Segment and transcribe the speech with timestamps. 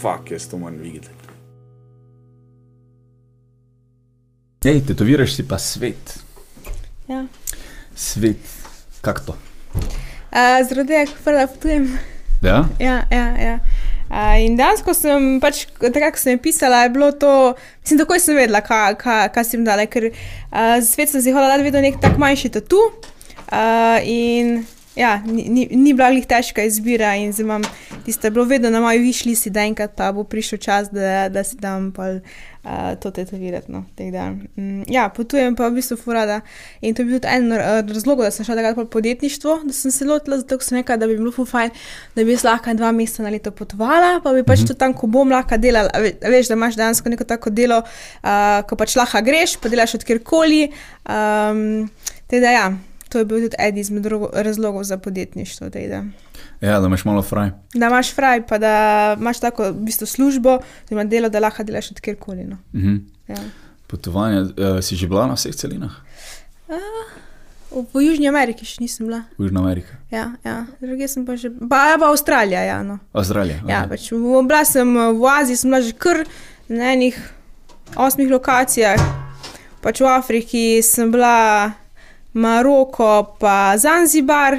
[0.00, 1.08] fuck, jaz to moram videti.
[4.64, 6.18] Ej, tetoviraš si pa svet.
[7.08, 7.24] Ja.
[7.96, 8.44] Svet.
[9.00, 9.36] Kako to?
[9.72, 11.86] Uh, Zaradi tega, ker prva potujem.
[12.44, 12.58] Ja?
[12.78, 13.54] Ja, ja, ja.
[14.10, 18.20] Uh, in danes, ko sem pač, tako sem je pisala, je bilo to, mislim, takoj
[18.20, 22.00] sem vedela, kaj, kaj, kaj sem dala, ker uh, svet sem si hodila vedno nek
[22.02, 22.82] tak manjši tatu.
[23.50, 24.60] Uh, in
[24.96, 27.62] ja, ni, ni, ni bila glih težka izbira in zdaj imam
[28.04, 31.44] tiste, bilo vedno na moji višli si, da enkrat pa bo prišel čas, da, da
[31.44, 32.18] si dam pol,
[32.64, 33.72] uh, to tetovirati.
[33.72, 36.40] No, mm, ja, potujem pa v bistvu furada
[36.82, 37.52] in to je bil tudi en
[37.86, 41.06] razlog, da sem šla takrat po podjetništvo, da sem se lotila, zato sem rekla, da
[41.06, 41.70] bi bilo fajn,
[42.16, 45.06] da bi jaz lahko dva meseca na leto potovala, pa bi pač to tam, ko
[45.06, 45.90] bom lahko delala.
[46.02, 49.94] Ve- Veš, da imaš dejansko neko tako delo, uh, ko pač lahko greš, pa delaš
[50.00, 50.66] od kjerkoli.
[51.06, 51.88] Um,
[52.26, 52.68] tako da, ja,
[53.10, 55.68] to je bil tudi eden izmed razlogov za podjetništvo.
[55.68, 56.04] Da.
[56.60, 57.50] Ja, da imaš malo fraj.
[57.74, 61.64] da imaš fraj, pa da imaš tako v bistvu službo, da imaš delo, da lahko
[61.64, 62.44] delaš od kjerkoli.
[62.44, 62.56] No.
[62.74, 62.96] Mhm.
[63.28, 63.36] Ja.
[63.86, 65.90] Potovanje, uh, si že bila na vseh celinah?
[67.70, 69.24] V, v Južni Ameriki še nisem bila.
[69.38, 69.90] V Južni Ameriki.
[70.10, 70.66] Ja, ja.
[70.82, 72.62] druge sem pa že, pa, pa Avstralija.
[72.62, 72.98] Ja, no.
[73.14, 73.62] Avstralija.
[73.66, 76.22] ja, pač v, bila sem v Aziji, sem bila že kar
[76.70, 77.18] na enih
[77.98, 78.98] osmih lokacijah.
[79.82, 81.74] Pač v Afriki sem bila
[82.34, 84.58] Maroko, pa Zanzibar,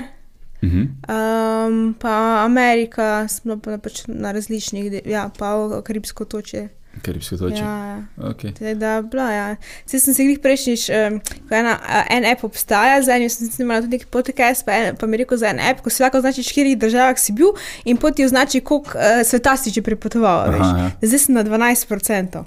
[0.61, 0.81] Mhm.
[1.09, 6.67] um, pa Amerika, sem bila pa, pač na različnih, ja, pa Karibsko toče.
[7.01, 7.59] Karibske točke.
[7.59, 8.03] Ja, ja.
[8.19, 8.51] Okay.
[8.51, 9.55] Tako Da, bila, ja.
[9.85, 11.17] Saj sem se jih prejšnjič, um,
[11.49, 11.77] ko ena,
[12.09, 15.23] en app obstaja, za enim sem snimala tudi neki podcast, pa, en, pa mi je
[15.23, 17.55] rekel za en app, ko si lahko označi, v katerih državah si bil
[17.85, 20.51] in poti označi, koliko uh, sveta si že prepotoval.
[20.51, 20.59] veš.
[20.61, 20.91] Aha, ja.
[21.01, 22.43] Zdaj sem na 12%.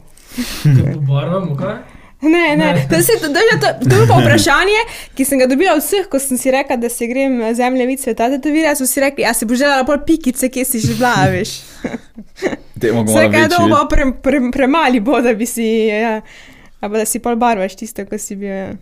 [1.02, 1.74] Barvamo, kaj?
[2.24, 4.80] Ne, ne, to, se, to, to, to, to je pa vprašanje,
[5.14, 8.00] ki sem ga dobila od vseh, ko sem si rekla, da se grem zemlje vid
[8.00, 8.78] sveta tetovirati.
[8.80, 11.58] So si rekli, a se bo želela pol pikice, kje si že bila, veš.
[12.84, 13.48] Malo kaj večji.
[13.58, 16.20] dolgo, pre, pre, premali bo, da bi si, ja,
[16.80, 18.50] ali pa da si pol barvaš tisto, ko si bil.
[18.50, 18.72] Ja.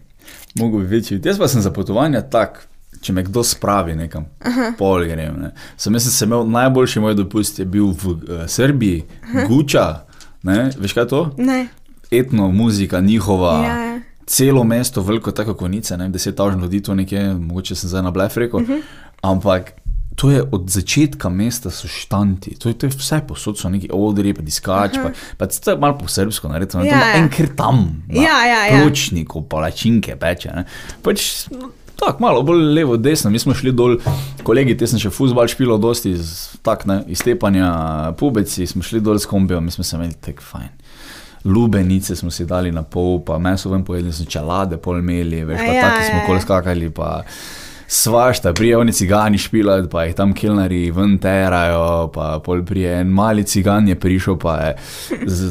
[0.54, 1.20] Mogo bi večji.
[1.24, 2.64] Jaz pa sem za potovanje tak,
[3.02, 4.72] če me kdo spravi nekam, Aha.
[4.78, 5.38] pol grem.
[5.42, 5.52] Ne.
[5.76, 9.46] Sem jaz sem imel najboljši moj dopust, je bil v uh, Srbiji, Aha.
[9.50, 9.86] Guča,
[10.42, 11.22] ne, veš kaj je to?
[11.38, 11.66] Ne,
[12.12, 13.62] Etno muzika, njihova.
[13.64, 14.00] ja, ja.
[14.26, 18.10] Celo mesto, veliko tako konice, ne, deset tažn ljudi, to nekje, mogoče sem zdaj na
[18.10, 18.60] blef rekel.
[18.60, 18.80] Uh -huh.
[19.22, 19.72] Ampak
[20.16, 23.88] to je od začetka mesta, so štanti, to je, to je vse posod, so neki
[23.92, 27.16] odri, pa diskač, pa, pa to je malo po srbsko naredjeno, Ja, ja, ja.
[27.16, 28.82] enkrat tam, na Ja, ja, ja.
[28.82, 30.52] pločniku, palačinke peče.
[30.54, 30.64] Ne.
[31.02, 31.48] Pač,
[32.06, 33.30] Tako malo bolj levo, desno.
[33.30, 33.96] Mi smo šli dol,
[34.42, 37.68] kolegi, te sem še futbol špilo, dosti iz, tak, ne, iz tepanja,
[38.18, 40.68] pubeci, smo šli dol s kombijem, mi smo se imeli tek fajn.
[41.44, 45.60] Lubenice smo si dali na pol, pa meso ven pojedli, smo čelade pol imeli, veš,
[45.60, 46.40] A pa ja, taki smo ja, kol ja.
[46.40, 47.22] skakali, pa
[47.92, 53.10] svašta, prije oni cigani špilajo, pa jih tam kilnari ven terajo, pa pol prije en
[53.12, 54.76] mali cigan je prišel, pa je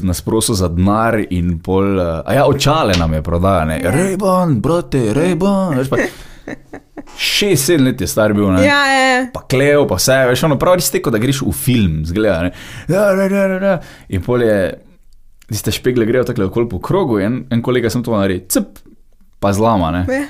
[0.01, 5.13] nas prosil za denar in pol, eh, a ja, očale nam je prodajane, rejban, brate,
[5.13, 5.97] rejban, veš pa.
[7.18, 8.63] Šest, sedem let je star bil, ne?
[8.66, 9.25] Ja, ja.
[9.34, 12.41] pa klev, pa vse, veš, ono pravi, steko, da greš v film, zgleda.
[12.47, 12.51] Ne?
[12.90, 13.78] Ja, ja, ja, ja, ja.
[14.09, 14.57] In pol je,
[15.51, 18.79] tiste špegle grejo tako okoli po krogu, in en kolega sem to naredil, cep,
[19.39, 20.06] pa zlama, ne.
[20.09, 20.25] Ja.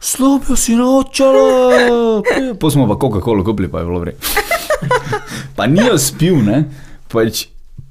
[0.00, 2.22] Slobijo si nočalo,
[2.54, 4.12] pa smo pa Coca-Cola kupili, pa je bilo vre.
[5.56, 6.64] pa ni jo spil, ne,
[7.08, 7.48] pač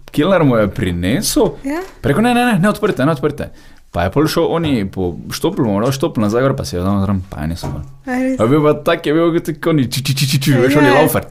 [0.07, 1.81] Kilner mu je prinesel, Ja.
[2.01, 3.49] preko ne, ne, ne, ne odprte, ne odprte.
[3.91, 6.99] Pa je pol šel oni po štoplu, moral štoplu nazaj, gor, pa se je tam
[7.01, 7.67] zraven, pa je niso.
[8.05, 8.39] A res?
[8.39, 10.85] A bil pa tak, je bil kot oni, či, či, či, či, či, veš, on
[10.85, 11.01] je Ja.
[11.01, 11.23] laufer,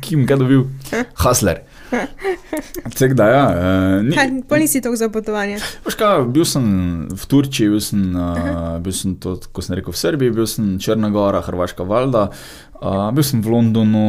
[0.00, 0.64] kim, kaj dobil,
[1.14, 1.62] hasler.
[2.92, 5.58] Tako da, ja, uh, ni, Kaj, Pa nisi tako za potovanje.
[5.84, 6.64] veš kaj, bil sem
[7.08, 10.78] v Turčiji, bil sem, uh, bil sem to, kot sem rekel, v Srbiji, bil sem
[10.78, 12.28] Črna Gora, Hrvaška Valda,
[12.74, 14.06] uh, bil sem v Londonu,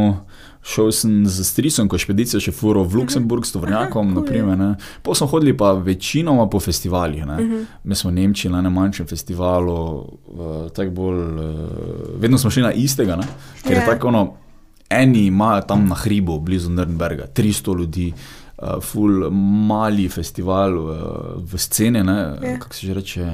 [0.64, 4.70] šel sem z strisom, ko špedicija še furo v Luksemburg s tovrnjakom, Aha, naprimer, ne.
[5.04, 7.38] Po smo hodili pa večinoma po festivalih, ne.
[7.84, 11.44] Mi smo v Nemčiji na enem manjšem festivalu, uh, tako bolj, uh,
[12.18, 13.28] vedno smo šli na istega, ne,
[13.62, 13.86] ker je Ja.
[13.86, 14.24] tako ono,
[15.02, 18.14] eni imajo tam na hribu, blizu Nürnberga, 300 ljudi,
[18.58, 19.30] uh, ful
[19.68, 20.96] mali festival uh,
[21.38, 22.04] v sceni, Ja.
[22.04, 22.60] yeah.
[22.60, 23.28] kako se že reče,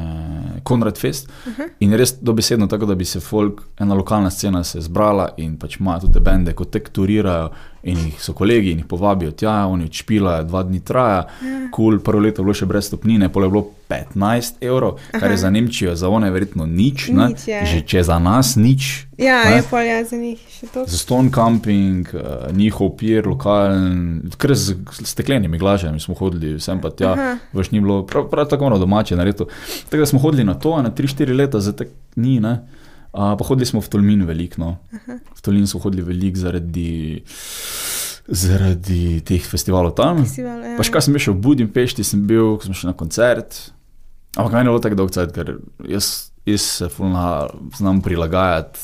[0.64, 1.30] Konrad Fest.
[1.48, 1.70] Uh -huh.
[1.80, 5.80] In res dobesedno tako, da bi se folk, ena lokalna scena se zbrala in pač
[5.80, 7.50] imajo tudi bende, ko tek turirajo
[7.84, 11.60] in jih so kolegi in jih povabijo tja, oni odšpilajo, dva dni traja, Ja.
[11.72, 15.24] kul, cool, prvo leto je bilo še brez stopnine, pol je bilo 15 evrov, kar
[15.24, 15.32] Aha.
[15.32, 17.28] je za Nemčijo, za one verjetno nič, ne?
[17.28, 17.66] Nič, ja.
[17.66, 19.08] že če za nas nič.
[19.18, 19.56] Ja, Ne?
[19.56, 20.84] je pol ja za njih še to.
[20.86, 22.22] Za ston camping, uh,
[22.54, 27.38] njihov pir, lokalen, kar z steklenimi glažami smo hodili, sem pa tja, Aha.
[27.54, 29.48] veš, ni bilo, prav, prav tako ono domače naredito.
[29.86, 32.60] Tako da smo hodili na to, na 3-4 leta, zdaj tako ni, ne.
[33.10, 34.72] Uh, pa hodili smo v Tolmin veliko, no.
[35.10, 37.24] V Tolmin smo hodili veliko zaradi
[38.30, 40.22] zaradi teh festivalov tam.
[40.22, 40.76] Festival, ja.
[40.78, 43.58] Pa še kaj sem bil še v Budimpešti, sem bil, ko sem šel na koncert.
[44.38, 45.56] Ampak meni je bilo tako dolgo cajt, ker
[45.90, 47.48] jaz, jaz se fulna
[47.80, 48.78] znam prilagajati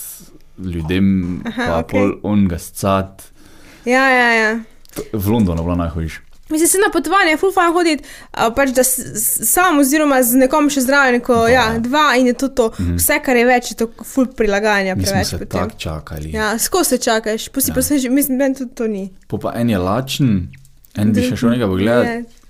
[0.57, 1.91] ljudem, Aha, pa okej.
[1.93, 3.27] pol on ga scat.
[3.85, 4.51] ja, ja, ja.
[5.13, 6.24] V Londonu je bilo najhujše.
[6.49, 8.03] Mislim, se na potovanje je ful fajn hoditi,
[8.55, 11.49] pač da sam oziroma z nekom še zraven, ko Dva.
[11.49, 12.67] ja, dva in je to to.
[12.79, 12.99] Mhm.
[13.01, 16.31] Vse, kar je več, je to ful prilagajanja preveč tako čakali.
[16.35, 17.73] Ja, skozi se čakaš, pusti Ja.
[17.73, 17.75] ja.
[17.75, 19.09] pa se že, mislim, da tudi to ni.
[19.27, 20.47] Po pa en je lačen,
[20.95, 22.44] en bi še šel nekaj pogledati.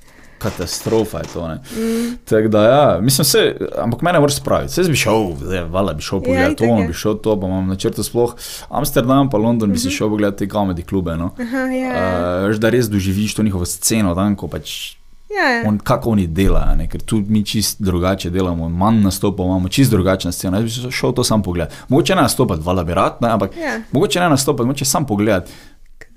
[0.45, 1.47] Katastrofa je to.
[1.47, 2.15] Mm.
[2.25, 3.41] Tako da, ja, mislim, se,
[3.77, 4.71] ampak mene vrsti spraviti.
[4.71, 6.87] Vse bi šel, zdaj, vala bi šel pogledati itak to, je.
[6.87, 8.35] bi šel to, pa imam na črtu sploh
[8.69, 9.95] Amsterdam, pa London bi si Mhm.
[9.95, 11.17] šel pogledati te komedi klube.
[11.17, 11.31] No.
[11.41, 12.49] Aha, ja.
[12.49, 14.95] Uh, da res doživiš to njihovo sceno, tam, ko pač
[15.29, 15.63] ja, ja.
[15.69, 16.87] on, kako oni delajo, ne?
[16.87, 20.57] ker tu mi čist drugače delamo, manj nastopov imamo, čist drugačna scena.
[20.59, 21.75] Jaz bi šel to sam pogledati.
[21.89, 23.29] Mogoče ne nastopati, vala bi rad, ne?
[23.29, 23.79] ampak ja.
[23.91, 25.51] mogoče ne nastopati, mogoče sam pogledati,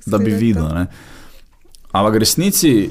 [0.07, 0.37] da bi to.
[0.37, 0.69] videl.
[0.75, 0.87] Ne?
[1.93, 2.91] Ampak v resnici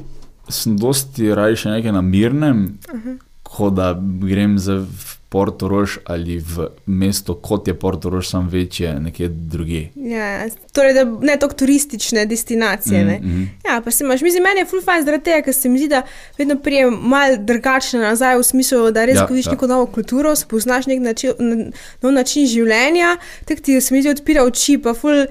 [0.50, 3.18] sem dosti raje še nekaj na mirnem, uh -huh.
[3.44, 9.28] kot da grem za v Portorož ali v mesto, kot je Portorož, sam večje, nekje
[9.28, 9.82] druge.
[9.96, 13.04] Ja, torej, da ne toliko turistične destinacije.
[13.04, 13.50] Mm, mm.
[13.68, 15.90] ja, pa se imaš, mislim, meni je full fajn zaradi tega, ker se mi zdi,
[15.92, 16.02] da
[16.38, 19.52] vedno prijem mal drugačne nazaj v smislu, da res Ja, vidiš ja.
[19.52, 21.72] neko novo kulturo, spoznaš nek način,
[22.02, 25.28] nov način življenja, tako ti se mi zdi odpira oči, pa full.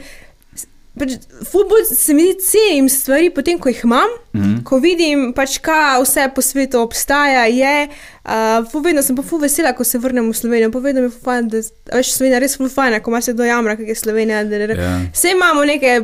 [0.97, 1.13] Pač,
[1.45, 4.63] ful bolj se mi zdi cenim stvari, potem ko jih imam, Mm.
[4.69, 7.89] ko vidim, pač, kaj vse po svetu obstaja, je.
[8.25, 10.71] Uh, vedno sem pa ful vesela, ko se vrnem v Slovenijo.
[10.73, 11.61] Povedal mi je, fajn, da
[11.97, 14.45] veš, Slovenija res ful fajn, ko ima se do jamra, kaj je Slovenija.
[14.45, 14.77] Da, da, da.
[14.83, 14.97] Ja.
[15.13, 16.03] Vse imamo neke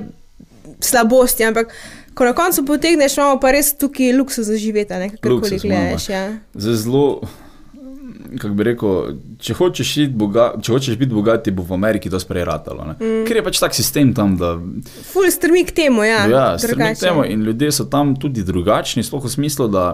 [0.80, 1.72] slabosti, ampak
[2.14, 6.08] ko na koncu potegneš, imamo pa res tukaj luksus za živeti, kakorkoli gledaš.
[6.08, 6.36] Ja.
[6.54, 7.20] Zelo,
[8.38, 12.20] kako bi rekel, če hočeš, boga, če hočeš biti bogat, ti bo v Ameriki to
[12.20, 12.94] sprejeratalo.
[12.96, 13.24] Mm.
[13.28, 14.54] Ker je pač tak sistem tam, da
[15.12, 16.24] Ful strmi k temu, ja.
[16.30, 19.86] ja, stremi k temu in ljudje so tam tudi drugačni, sploh v smislu, da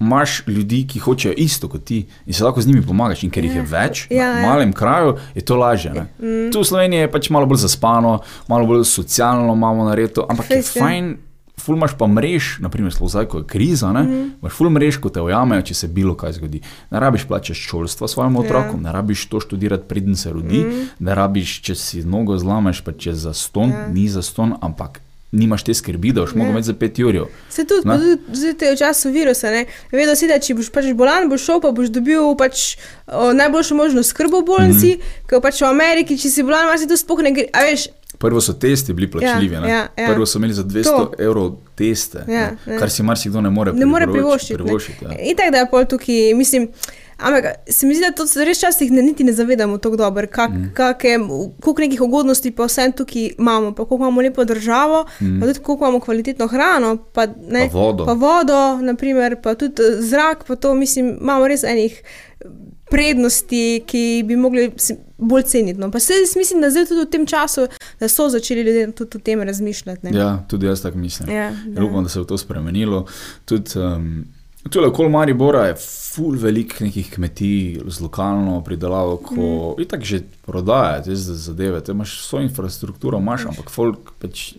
[0.00, 3.22] imaš ljudi, ki hočejo isto kot ti in se lahko z njimi pomagaš.
[3.24, 4.48] In ker jih je več, Ja, na ja.
[4.48, 5.92] malem kraju, je to lažje.
[5.92, 6.50] Mm.
[6.52, 8.18] Tu v Sloveniji je pač malo bolj zaspano,
[8.48, 10.82] malo bolj socialno imamo naredo, ampak je Fejst, ja.
[11.60, 14.24] Ful imaš pa mrež, naprimer, zdaj, ko je kriza, ne, mm.
[14.42, 16.60] imaš ful mrež, ko te ujamejo, če se bilo kaj zgodi.
[16.92, 18.88] Ne rabiš plačati šolstva otrokom, ja.
[18.88, 20.84] ne rabiš to študirati, preden se rodi, mm.
[21.00, 23.86] ne rabiš, če si nogo zlameš, pa če za ston, ja.
[23.86, 23.88] Ja.
[23.88, 25.00] ni za ston, ampak
[25.32, 26.38] nimaš te skrbi, da boš ja.
[26.38, 27.18] mogel imeti za pet ur.
[27.50, 27.82] Se tudi,
[28.26, 29.64] tudi te v času virusa, ne?
[29.92, 32.76] Vedno si, da če boš pač bolan, boš šel, pa boš dobil pač
[33.06, 35.26] o, najboljšo možno skrbo v bolnici, mm.
[35.30, 37.48] ker pač v Ameriki, če si bolan, imaš tu sploh ne gre.
[37.52, 39.68] A veš, Prvo so testi bili plačljivi, ne?
[39.68, 40.08] ja, ja.
[40.08, 41.10] prvo so imeli za 200 To.
[41.18, 42.34] evrov teste, Ja,
[42.66, 42.78] ne, ja.
[42.78, 44.54] kar si marsikdo ne more ne more privoščiti.
[44.54, 45.04] privoščiti.
[45.04, 45.10] ja.
[45.20, 46.68] In tako da je pol tukaj, mislim.
[47.18, 50.50] Ampak se mi zdi, da to res časih ne, niti ne zavedamo tako dobro, kak,
[50.50, 50.60] Mhm.
[50.60, 51.52] mm.
[51.60, 55.40] koliko nekih ugodnosti pa vsem tukaj imamo, pa koliko imamo lepo državo, mm.
[55.40, 57.72] pa tudi koliko imamo kvalitetno hrano, pa, ne, Mhm.
[57.72, 58.04] Pa vodo.
[58.04, 62.02] pa vodo, naprimer, pa tudi eh, zrak, pa to mislim, imamo res enih
[62.90, 64.70] prednosti, ki bi mogli
[65.18, 65.80] bolj ceniti.
[65.80, 65.90] No.
[65.90, 67.66] Pa se jaz mislim, da zdaj tudi v tem času,
[68.00, 70.06] da so začeli ljudje tudi o tem razmišljati.
[70.06, 70.18] ne.
[70.18, 71.30] ja, tudi jaz tako mislim.
[71.30, 73.06] Ja, Ja, Upam, da se bo to spremenilo.
[73.44, 74.24] Tudi, um,
[74.70, 79.42] Tule okoli Maribora je ful velik nekih kmetij z lokalno pridelavo, ko
[79.78, 79.82] mm.
[79.82, 81.80] itak že prodajajo te zadeve.
[81.80, 84.54] Te imaš vso infrastrukturo, imaš, ampak folk pač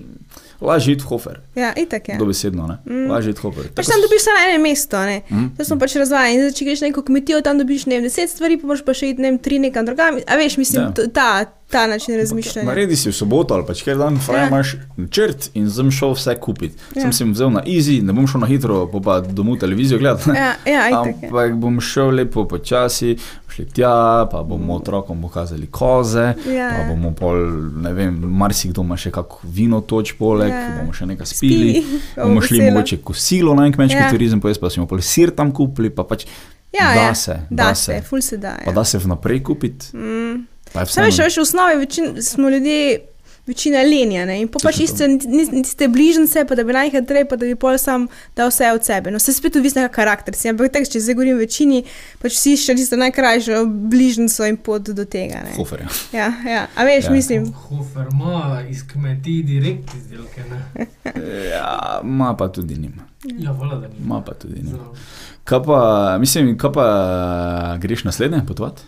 [0.61, 1.39] lažje iti v hofer.
[1.55, 2.13] ja itak je.
[2.13, 2.19] Ja.
[2.19, 2.77] Dobesedno, ne?
[2.85, 3.11] Mm.
[3.11, 3.67] Lažje iti v hofer.
[3.75, 5.21] Pač tam dobiš samo eno mesto, ne.
[5.29, 5.49] Mm.
[5.57, 6.39] To smo pač razvajeni.
[6.41, 8.93] Zdaj, če greš na neko kmetijo, tam dobiš ne vem, deset stvari, pa moraš pa
[8.93, 10.17] še iti ne vem, tri nekam drugam.
[10.27, 10.93] A veš, mislim, Ja.
[10.97, 11.07] ja.
[11.09, 11.29] ta,
[11.67, 12.67] ta način razmišljanja.
[12.67, 14.47] Naredi si v soboto ali pač kjer dan, fraj Ja.
[14.47, 16.75] imaš načrt in sem šel vse kupiti.
[16.95, 17.01] Ja.
[17.01, 20.29] Sem si vzel na easy, ne bom šel na hitro, pa, pa domov televizijo gledati.
[20.31, 21.29] Ja, ja, itak je.
[21.29, 23.17] Ampak bom šel lepo počasi,
[23.57, 23.91] šli tja,
[24.27, 26.69] pa bomo otrokom pokazali koze, Ja.
[26.71, 27.35] pa bomo pol,
[27.75, 30.75] ne vem, marsikdo ima še kako vino toč poleg, Ja.
[30.75, 32.71] bomo še nekaj spili, Spili, bomo šli veselo.
[32.71, 34.11] mogoče kosilo na en kmečki Ja.
[34.11, 36.25] turizem, pa jaz pa smo pol sir tam kupili, pa pač
[36.71, 37.15] Ja, da ja.
[37.15, 38.55] se, da, da se, ful se da.
[38.59, 38.73] Pa Ja.
[38.73, 39.85] da se vnaprej kupiti.
[39.93, 40.45] Mm.
[40.73, 42.99] pa vseeno- veš, v osnovi večin, smo ljudje.
[43.47, 44.41] Večina lenja, ne?
[44.41, 48.07] in pa pač iste, niste bližnjice, pa da bi najhitreje, pa da bi pol sam
[48.35, 49.11] dal vse od sebe.
[49.11, 51.79] No, se spet odvisno, kakšen karakter si, ampak tako, če zdaj govorim o večini,
[52.21, 55.45] pač vsi iščejo tisto najkrajšo bližnjico in pot do tega.
[55.45, 55.55] Ne?
[55.55, 55.93] Hofer, ja.
[56.13, 56.65] Ja, ja.
[56.75, 57.11] A veš, Ja.
[57.15, 60.43] mislim, Hofer ima iz kmetij direkt izdelke.
[60.51, 60.87] Ne?
[61.53, 63.07] Ja, ima pa tudi nima.
[63.39, 63.95] Ja, vola, da ni.
[64.05, 64.91] Ma pa tudi nima.
[65.43, 65.79] Kaj pa,
[66.19, 66.85] mislim, kaj pa
[67.79, 68.81] greš naslednje potovati?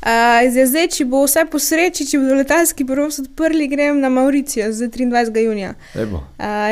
[0.00, 0.06] Uh,
[0.48, 4.70] zdaj, zdaj, če bo vse po sreči, če bodo letalski prevoz odprli, grem na Mauricijo
[4.72, 5.42] zdaj 23.
[5.44, 5.74] junija.
[5.94, 6.22] Uh,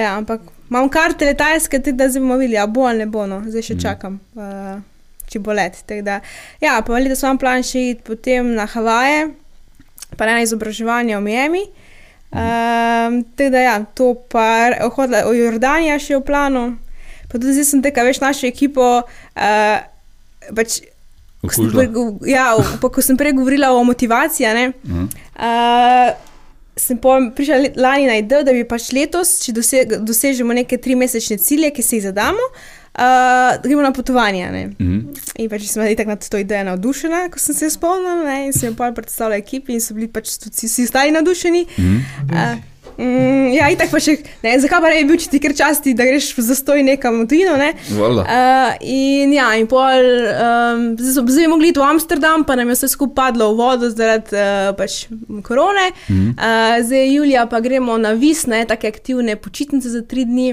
[0.00, 3.26] ja, ampak imam karte letalske, tako da zdaj bomo videli, a bo ali ne bo,
[3.26, 3.42] no.
[3.46, 3.82] zdaj še Mhm.
[3.82, 4.80] čakam, uh,
[5.28, 5.76] če bo let.
[6.04, 6.20] Da,
[6.60, 9.28] ja, pa letos imam plan še iti potem na Havaje,
[10.16, 11.64] pa na izobraževanje v Miami.
[12.32, 16.64] Um, tako da, ja, to pa hodila v Jordanijo še v planu.
[17.28, 19.04] Pa tudi zdaj sem teka, veš, našo ekipo.
[19.36, 19.78] Uh,
[20.56, 20.80] pač,
[21.42, 21.88] ko sem, prej,
[22.26, 22.48] ja,
[22.82, 25.04] pa, ko sem prej govorila o motivaciji, a ne, Mhm.
[25.38, 26.08] uh,
[26.78, 26.98] sem
[27.34, 31.70] prišla lani na idejo, da bi pač letos, če doseg, dosežemo neke tri mesečne cilje,
[31.74, 32.44] ki si jih zadamo,
[32.94, 34.50] uh, gremo na potovanje.
[34.52, 34.64] Ne.
[34.78, 34.98] Mhm.
[35.42, 38.70] In pač sem tako nad to idejo navdušena, ko sem se spomnila ne, in sem
[38.70, 41.66] jo predstavljala ekipi in so bili pač vsi, ostali navdušeni.
[41.78, 41.96] Mhm.
[42.30, 42.58] Uh,
[42.98, 45.54] mm, ja, in tako pa še, ne, zakaj pa ne bi bil, če ti kar
[45.56, 47.70] časti, da greš v zastoj nekam v tujino, ne?
[47.94, 48.24] Valjda.
[48.24, 52.72] Uh, in ja, in pol, um, zdaj, zdaj bi mogli iti v Amsterdam, pa nam
[52.72, 55.06] je vse skupaj padlo v vodo zaradi uh, pač
[55.46, 55.90] korone.
[56.08, 56.28] Mhm.
[56.38, 60.52] Uh, zdaj julija pa gremo na vis, ne, take aktivne počitnice za tri dni.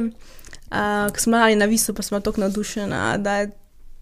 [0.66, 3.46] Uh, ko smo lani na visu, pa smo tako navdušeni, da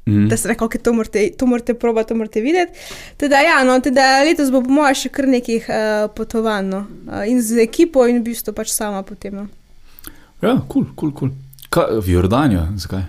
[0.05, 0.27] Mhm.
[0.27, 2.71] da se reko, okay, to morate, to morate probati, to morate videti.
[3.17, 6.83] Teda, ja, no, teda letos bo po mojem še kar nekih uh, potovanj no.
[7.07, 9.37] uh, in z ekipo in v bistvu pač sama potem.
[9.39, 9.47] No.
[10.43, 11.31] Ja, kul, kul, kul.
[11.71, 13.05] Kaj, v Jordanijo, zakaj?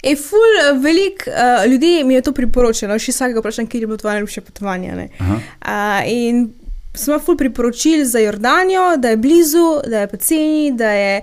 [0.00, 3.90] E, ful, uh, velik uh, ljudi mi je to priporočilo, še vsakega vprašanja, kje je
[3.90, 5.10] bilo tvoje najljubše potovanje.
[5.20, 6.48] Uh, in
[6.96, 11.20] smo ful priporočili za Jordanijo, da je blizu, da je poceni, da, je,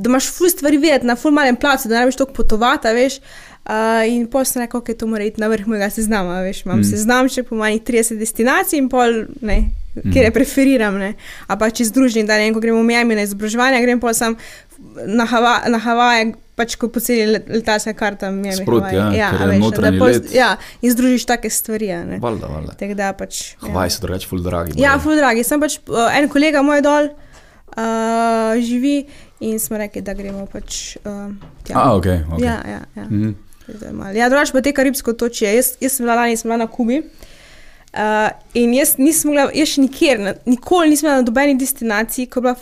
[0.00, 3.20] da imaš ful stvari videti na ful malem placu, da ne veš toliko potovati, veš.
[3.20, 3.49] Uh,
[4.08, 6.40] in pol sem rekel, da okay, to mora iti na vrh mojega seznama.
[6.42, 6.80] Veš, imam Mm.
[6.80, 6.90] mm.
[6.90, 10.98] seznam še po manjih 30 destinacij in pol, ne, kjer je preferiram.
[10.98, 11.14] Ne.
[11.46, 14.36] A pa če združim, da ne ko gremo v Miami na izobraževanje, grem pol sam
[15.06, 18.30] na, Hava, na Havaje, pač ko poceni let- letalska karta.
[18.30, 19.18] Miami, Sproti, Havaji.
[19.18, 20.34] ja, ker je a veš, da pol-.
[20.34, 20.50] Ja,
[20.82, 21.90] in združiš take stvari.
[21.92, 22.18] a ne.
[22.18, 22.72] Valjda, valjda.
[22.80, 23.54] Tako da pač.
[23.62, 23.68] ja.
[23.70, 24.72] Hvaj so drugače ful dragi.
[24.76, 25.00] Ja, bojo.
[25.04, 25.44] ful dragi.
[25.44, 27.10] Sem pač uh, en kolega moj dol
[27.76, 29.06] uh, živi
[29.40, 31.30] in smo rekli, da gremo pač uh,
[31.64, 31.76] tja.
[31.76, 32.04] A, ok.
[32.06, 32.44] okay.
[32.44, 33.04] Ja, ja, ja.
[33.04, 33.49] Mhm.
[34.14, 35.54] Ja, drugače pa te karibske otočje.
[35.54, 37.02] Jaz, jaz sem bila lani, sem bila na Kubi.
[37.90, 42.26] Uh, in jaz nisem mogla, jaz še nikjer, na, nikoli nisem bila na nobeni destinaciji,
[42.26, 42.54] ko je bila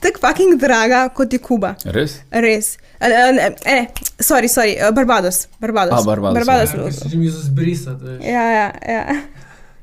[0.00, 1.74] tako fucking draga kot je Kuba.
[1.86, 2.18] Res?
[2.30, 2.70] Res.
[2.96, 3.78] Uh, ne, ne,
[4.18, 5.46] sorry, sorry, Barbados.
[5.58, 5.92] Barbados.
[5.94, 6.74] A, Barbados, Barbados.
[6.74, 8.24] Ja, že mislil zbrisati, veš.
[8.26, 8.68] Ja, ja.
[8.84, 9.20] ja.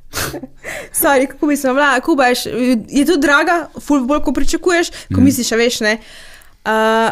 [1.02, 2.36] Sorry, kako bi se bila, Kuba je,
[2.90, 5.24] je tudi draga, ful bolj, ko pričakuješ, ko Mhm.
[5.24, 5.98] misliš, veš, ne.
[6.62, 7.12] Uh,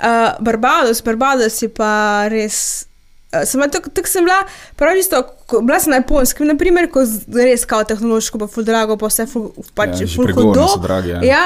[0.00, 2.86] uh, Barbados, Barbados je pa res.
[3.30, 4.40] Uh, sem tako tak sem bila,
[4.74, 5.20] prav isto,
[5.62, 9.28] bila sem na japonskem, naprimer, ko z- res kao tehnološko, pa ful drago, pa vse
[9.30, 10.66] ful, pač Ja, ja, ful hudo.
[10.66, 11.20] so dragi, ja.
[11.22, 11.44] ja.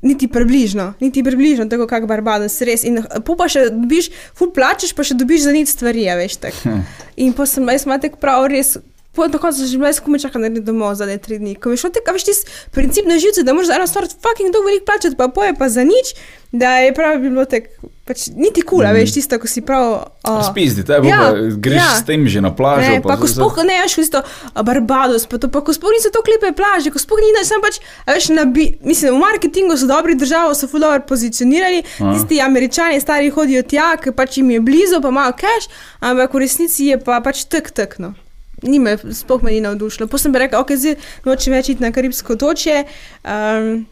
[0.00, 2.86] Niti približno, niti približno, tako kot Barbados, res.
[2.88, 6.38] In po pa še dobiš, ful plačeš, pa še dobiš za nič stvari, a veš.
[6.40, 6.54] Tak.
[6.62, 6.80] Hm.
[7.20, 8.78] In pa sem, jaz sem tako prav, res.
[9.14, 11.54] Po na koncu sem že bila skupaj čakala, da grem domov za ne tri dni.
[11.54, 12.32] Ko veš, tega veš, ti
[12.70, 15.68] princip na živce, da moraš za eno stvar fucking dolgo veliko plačati, pa poje pa
[15.68, 16.14] za nič,
[16.52, 17.68] da je prav bi bilo tek,
[18.04, 18.94] pač niti kul, cool, Mhm.
[18.96, 19.84] veš, tisto, ko si prav.
[20.20, 21.94] Uh, Spizdi, tebe ja, pa greš ja.
[21.94, 22.84] s tem že na plažo.
[22.84, 24.18] Ne, pa ko vse- sploh ne veš, isto
[24.58, 27.58] Barbados, pa, to, pa ko sploh niso to klepe plaže, ko sploh ni, da sem
[27.58, 32.14] pač, veš, na bi, mislim, v marketingu so dobri državo, so ful dobro pozicionirali, Aha.
[32.14, 36.38] tisti američani stari hodijo tja, ker pač jim je blizu, pa imajo cash, ampak v
[36.40, 38.14] resnici je pa pač tek tekno.
[38.62, 40.06] Ni me, sploh me ni navdušilo.
[40.06, 40.94] Potem sem pa rekel, ok, zdaj
[41.24, 42.84] nočem več iti na Karibsko otočje,
[43.24, 43.86] um,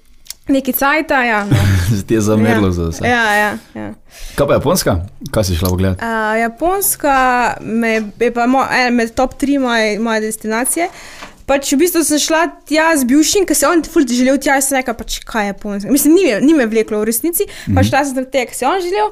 [0.49, 1.42] neki cajta, ja.
[1.45, 1.57] No.
[2.07, 2.73] Ti je zamerilo ja.
[2.73, 3.09] za vse.
[3.09, 3.88] Ja, ja, ja.
[4.38, 4.97] Kaj pa Japonska?
[5.35, 6.02] Kaj si šla pogledat?
[6.02, 7.16] Uh, Japonska
[7.61, 10.88] me, je pa mo, ena med top 3 moje, moje destinacije.
[11.47, 14.71] Pač v bistvu sem šla tja z bivšim, ker se on ful želel tja, jaz
[14.71, 15.92] sem rekla, pač kaj je Japonska.
[15.92, 17.76] Mislim, ni ni me vleklo v resnici, mm -hmm.
[17.76, 19.11] pač šla sem tega, ker se on želel.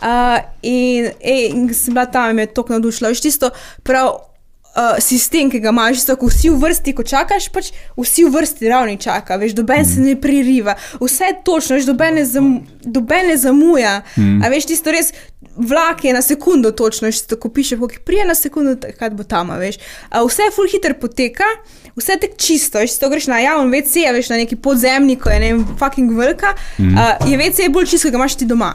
[0.00, 3.08] Uh, in, ej, in sem bila tam, me je to navdušila.
[3.08, 3.50] Veš tisto
[3.82, 4.29] prav.
[4.70, 8.30] Uh, sistem, ki ga imaš, isto, ko vsi v vrsti, ko čakaš, pač vsi v
[8.36, 12.52] vrsti ravni čaka, veš, doben se ne pririva, vse je točno, veš, doben ne, zam,
[12.84, 13.96] doben ne zamuja.
[14.14, 14.38] Mm.
[14.46, 15.10] A veš, tisto res
[15.58, 19.26] vlak je na sekundo točno, veš, tisto, ko piše, koliko prije na sekundo, kaj bo
[19.26, 19.80] tam, veš.
[20.06, 21.50] A vse je full hiter poteka,
[21.98, 25.34] vse je tako čisto, veš, to greš na javno WC, veš, na neki podzemni, ko
[25.34, 26.94] je ne vem, fucking velika, mm.
[26.94, 28.74] uh, je WC bolj čisto, kot ga imaš ti doma.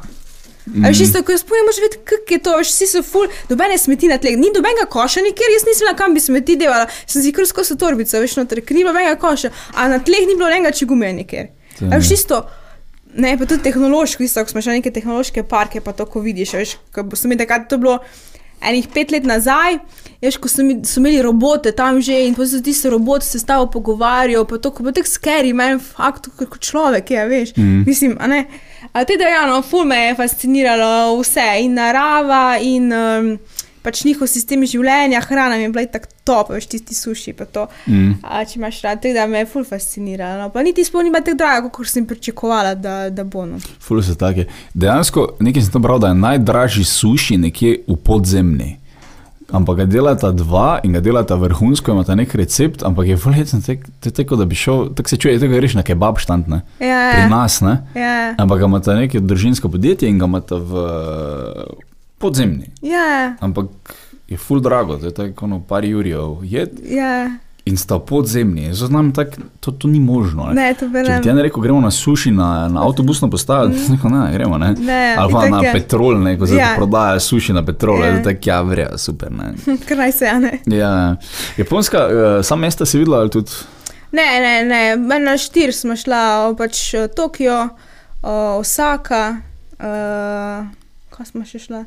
[0.66, 0.86] Mm.
[0.88, 3.78] Veš, isto, ko jaz spomnim, moraš vedeti, kako je to, veš, vsi so full, dobene
[3.78, 7.22] smeti na tleh, ni dobenega koša nikjer, jaz nisem vedela, kam bi smeti delala, sem
[7.22, 10.50] si kar skozi torbico, veš, noter, ker ni nobenega koša, a na tleh ni bilo
[10.50, 11.52] nobenega čigumija nikjer.
[11.80, 12.42] Veš, isto,
[13.14, 16.26] ne, pa tudi tehnološko, isto, ko smo šli na neke tehnološke parke, pa to, ko
[16.26, 18.00] vidiš, veš, ko so mi takrat to bilo
[18.66, 19.78] enih pet let nazaj,
[20.24, 23.26] veš, ko so, mi, so imeli robote tam že in potem so ti se roboti
[23.26, 27.54] se stavo pogovarjal, pa to, ko bo tako skeri, meni fakt, kot človek je, veš,
[27.58, 27.84] mm.
[27.86, 28.46] mislim, a ne.
[28.96, 33.34] A te dejano, ful me je fasciniralo vse, in narava, in um,
[33.84, 37.66] pač njihov sistem življenja, hrana mi je bila tako top, veš, tisti suši, pa to.
[37.92, 38.14] Mm.
[38.24, 40.46] A, če imaš rad, tako da me je ful fasciniralo.
[40.46, 40.48] No.
[40.54, 43.44] Pa niti sploh ni bilo tako drago, kot sem pričakovala, da, da bo.
[43.50, 43.60] No.
[43.84, 44.48] Ful so take.
[44.72, 48.72] Dejansko, nekaj sem tam bral, da je najdražji suši nekje v podzemni.
[49.52, 53.62] Ampak ga delata dva in ga delata vrhunsko, imata nek recept, ampak je voljen,
[54.00, 56.62] to je tako, da bi šel, tako se čuje, tega greš na kebab štant, ne?
[56.80, 57.78] Ja, Pri nas, ne?
[57.96, 60.86] ja, Ampak ga imata neko družinsko podjetje in ga imata v
[62.18, 62.66] podzemni.
[62.82, 63.68] ja, Ampak
[64.28, 67.30] je full drago, to je tako ono par jurjev jed ja.
[67.66, 68.74] In sta podzemni.
[68.74, 69.28] Znam, tak,
[69.60, 70.44] to, to ni možno.
[70.46, 70.54] Ne?
[70.54, 73.86] Ne, to Če bi ti ena rekel, gremo na suši, na, na avtobusno postajo, mm.
[73.96, 74.74] rekel, ne, gremo, ne.
[74.80, 75.72] Ne, Ali pa na je.
[75.74, 76.70] petrol, ne, ko se Ja.
[76.70, 76.74] ja.
[76.78, 78.08] prodaja suši na petrol, Ja.
[78.08, 78.24] ja.
[78.24, 79.54] tako ja, vreja, super, ne.
[79.88, 80.60] Kar naj se, a ne.
[80.66, 81.16] Ja,
[81.58, 83.52] Japonska, uh, sam mesta si videla ali tudi?
[84.12, 84.54] Ne, ne,
[84.98, 87.70] ne, na štir smo šla, pač eh, Tokio,
[88.22, 89.38] o, Osaka,
[89.80, 90.68] uh,
[91.10, 91.82] kaj smo še šla?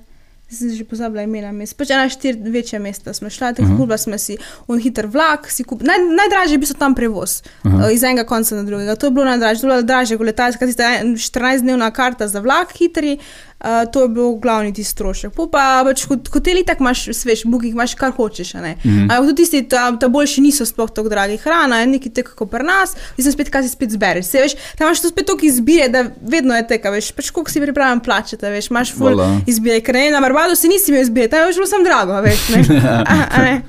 [0.48, 1.76] Sem že pozabila imena mest.
[1.76, 3.76] Pač ena štiri večja mesta smo šla, tako uh -huh.
[3.76, 4.36] kupila smo si
[4.66, 5.82] un hiter vlak, si kup...
[5.82, 7.72] Naj, najdražje je bil tam prevoz, uh.
[7.72, 7.92] -huh.
[7.92, 8.96] iz enega konca na drugega.
[8.96, 12.72] To je bilo najdražje, to je bilo dražje kot letalska, tista 14-dnevna karta za vlak
[12.72, 13.18] hitri,
[13.60, 15.32] uh, to je bil glavni ti strošek.
[15.32, 18.64] Po pa pač hot- hoteli tak imaš svež, booking imaš kar hočeš, Mhm.
[18.84, 19.02] -huh.
[19.02, 21.36] Ampak tudi tisti, ta, ta boljši niso sploh tako dragi.
[21.36, 24.26] Hrana je nekaj tako kot pri nas, sem spet, kaj si spet zbereš.
[24.26, 27.50] Se, veš, tam imaš to spet toliko izbire, da vedno je teka, veš, pač koliko
[27.50, 29.40] si pripravljen plačati, veš, imaš full Voilà.
[29.46, 32.62] izbire, ker ne, na Barbadosu nisi imel izbire, tam je bilo samo drago, veš, ne.
[33.06, 33.62] A, a ne.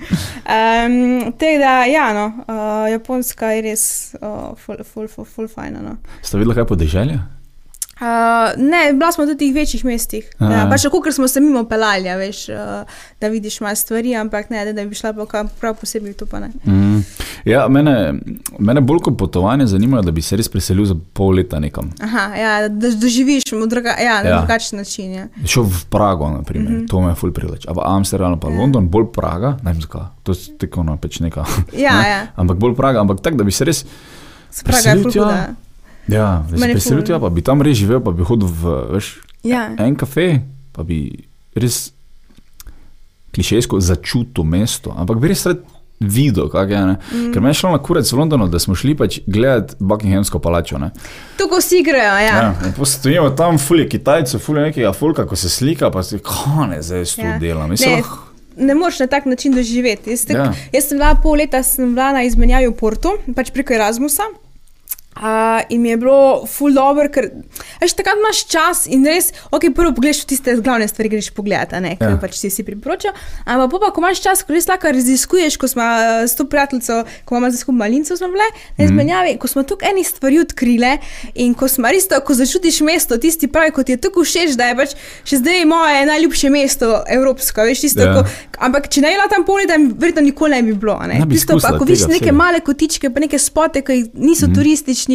[0.45, 2.53] Um, Tega, da, ja, no, uh,
[2.91, 3.83] Japonska je res
[4.15, 4.27] uh,
[4.57, 5.97] full, full, full, full fajna, no.
[6.21, 7.19] Ste videla kaj podeželje?
[7.99, 8.05] Uh,
[8.57, 10.29] ne, bila smo tudi v večjih mestih.
[10.37, 10.53] Aha.
[10.53, 12.87] Ja, pač tako, ker smo se mimo pelali, a veš, uh,
[13.21, 16.25] da vidiš malo stvari, ampak ne, da, da bi šla pa kam prav posebej to
[16.25, 16.47] pa ne.
[16.65, 17.01] Mm.
[17.45, 18.13] Ja, mene,
[18.59, 21.91] mene bolj kot potovanje zanima, da bi se res preselil za pol leta nekam.
[22.03, 24.37] Aha, ja, da doživiš druga, ja, na Ja.
[24.39, 25.13] drugačen način.
[25.13, 25.27] Ja.
[25.45, 26.75] Šel v Prago, naprimer, mm.
[26.75, 26.89] -hmm.
[26.89, 27.67] to me je ful privleč.
[27.67, 28.53] Ampak Amsterdam, pa Ja.
[28.53, 28.59] ja.
[28.61, 31.45] London, bolj Praga, ne vem zakaj, to je tako no, pač neka.
[31.77, 32.09] Ja, ne?
[32.09, 32.27] ja.
[32.35, 33.85] Ampak bolj Praga, ampak tako, da bi se res,
[34.51, 35.31] Spraga je ful huda.
[35.35, 35.47] ja,
[36.73, 37.07] preselil ful.
[37.07, 39.13] tja, pa bi tam res živel, pa bi hodil v, veš,
[39.43, 39.69] Ja.
[39.77, 40.41] en kafe,
[40.73, 41.23] pa bi
[41.55, 41.91] res
[43.31, 45.61] klišejsko začutil mesto, ampak bi res rad
[45.99, 46.79] videl, kako je.
[46.79, 47.31] Mm.
[47.33, 50.77] Ker me je šlo na kurec v Londonu, da smo šli pač gledati Buckinghamsko palačo.
[50.77, 50.91] Ne?
[51.37, 52.35] Tukaj vsi grejo, ja.
[52.39, 56.99] Ja, stojimo tam, fulje Kitajcev, fulje nekega folka, ko se slika, pa si kone, zdaj
[56.99, 57.27] jaz tu Ja.
[57.27, 57.39] ja.
[57.39, 57.63] delam.
[57.63, 58.25] Ne, Mislim, lahko-
[58.57, 60.09] Ne moreš na tak način doživeti.
[60.09, 60.43] Jaz, tak, ja.
[60.43, 60.53] Ja.
[60.73, 64.23] jaz sem bila pol leta sem bila na izmenjavi v Portu, pač preko Erasmusa.
[65.19, 65.25] Uh,
[65.69, 67.25] in mi je bilo ful dobro, ker
[67.81, 71.97] veš, takrat imaš čas in res, ok, prvo pogledaš tiste glavne stvari, greš pogledat, ne,
[71.99, 72.17] ker Ja.
[72.17, 73.11] pač si si priporočal.
[73.45, 77.01] Ampak pa, ko imaš čas, ko res lahko raziskuješ, ko smo eh, s to prijateljico,
[77.25, 80.93] ko imamo zdaj skupaj malincev, smo bile na izmenjavi, ko smo tukaj enih stvari odkrile
[81.35, 84.71] in ko smo res to, ko začutiš mesto, tisti pravi, kot je tako všeč, da
[84.71, 88.13] je pač še zdaj moje najljubše mesto evropsko, veš, tisto, Ja.
[88.15, 88.23] ko,
[88.63, 91.19] ampak če ne bi bila tam pol leta, verjetno nikoli ne bi bilo, ne.
[91.19, 92.37] Ne bi Tisto, pa, ko vidiš neke vsega.
[92.39, 94.55] male kotičke, pa neke spote, ki niso mm.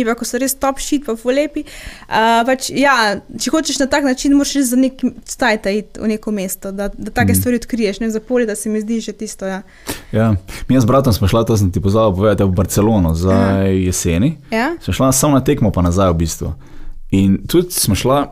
[0.03, 1.63] Pa ko so res top shit, pa fulepi.
[2.09, 6.11] Uh, pač, ja, če hočeš na tak način, moraš res za nek stajta iti v
[6.17, 7.39] neko mesto, da, da take mm.
[7.39, 8.03] stvari odkriješ.
[8.03, 9.47] Ne, za pol leta se mi zdi že tisto.
[9.47, 9.63] Ja.
[10.11, 10.33] ja.
[10.69, 14.39] Mi s bratom smo šla, to sem ti pozabil povedati, v Barcelono za jeseni.
[14.51, 14.75] Ja?
[14.83, 16.55] Sem šla samo na tekmo, pa nazaj v bistvu.
[17.15, 18.25] In tudi smo šla,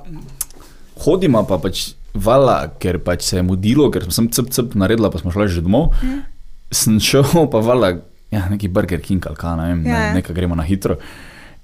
[1.05, 5.21] hodimo pa pač vala, ker pač se je mudilo, ker sem cep cep naredila, pa
[5.23, 5.93] smo šla že domov.
[6.03, 6.23] Ja.
[6.73, 7.99] Sem šel pa vala,
[8.33, 9.99] ja, neki Burger King ali kaj, ne vem, Ja.
[10.13, 10.99] ne, nekaj gremo na hitro.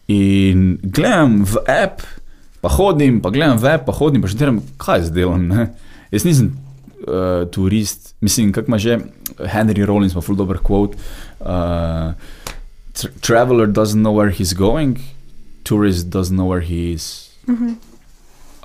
[0.09, 2.01] In gledam v app,
[2.65, 5.45] pa hodim, pa gledam v app, pa hodim, pa še delam, kaj zdaj delam.
[5.51, 5.67] Ne?
[6.15, 6.55] Jaz nisem
[7.05, 8.97] uh, turist, mislim, kako ima že
[9.53, 10.97] Henry Rollins, ima full dober quote.
[11.41, 12.17] Uh,
[12.97, 14.97] tra- traveler doesn't know where he's going,
[15.65, 17.29] tourist doesn't know where he is.
[17.47, 17.77] Mhm.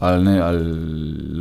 [0.04, 0.64] Ali ne, ali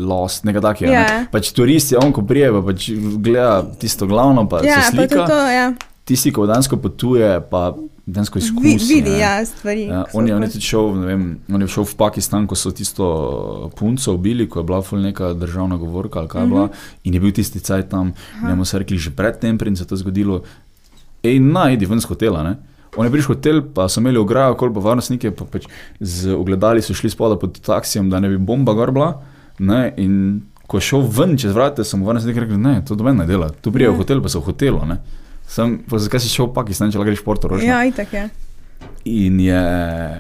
[0.07, 0.91] lost, nekaj takega.
[0.93, 1.07] Ja.
[1.09, 1.23] Ne?
[1.33, 5.07] Pač turist je on, ko prije, pa pač gleda tisto glavno, pa Ja, se pa
[5.07, 5.27] to, slika.
[5.27, 5.65] to, ja.
[6.07, 7.73] Tisti, ko dansko potuje, pa
[8.07, 8.95] dansko Vi, izkusi.
[8.95, 9.83] vidi ja, stvari.
[9.83, 13.07] Ja, on, je, on je šel, vem, on je šel v Pakistan, ko so tisto
[13.77, 16.69] punco ubili, ko je bila ful neka državna govorka ali kaj je bila,
[17.05, 18.13] in je bil tisti cajt tam,
[18.43, 20.43] njemu so rekli že predtem, preden se je to zgodilo,
[21.23, 22.57] ej, naj, idi ven z hotela, ne.
[22.97, 25.65] On je prišel v hotel, pa so imeli ograjo, kol pa varnostnike, pa pač
[26.01, 29.23] z ogledali so šli spodaj pod taksijem, da ne bi bomba gor bila,
[29.59, 33.17] ne, in ko je šel ven čez vrate, so mu varnostniki rekli, ne, to doben
[33.17, 33.93] ne dela, tu prije Ja.
[33.95, 34.99] v hotel, pa so v hotelu, ne.
[35.47, 37.67] Sem, zakaj si šel v Pakistan, če lahko greš portoročno?
[37.69, 38.29] Ja, itak je.
[39.05, 39.63] In je,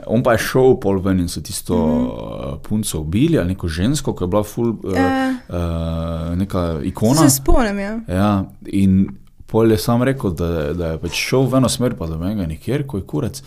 [0.07, 2.07] on pa je šel pol ven in so tisto mm.
[2.07, 2.59] -hmm.
[2.69, 5.35] punco ubili, ali neko žensko, ki je bila ful, Ja.
[5.49, 7.29] uh, neka ikona.
[7.29, 8.01] se spomnim, ja.
[8.09, 9.09] Ja, in
[9.47, 12.35] pol je sam rekel, da, da je pač šel v eno smer, pa da me
[12.35, 13.43] ga nikjer, ko je kurec.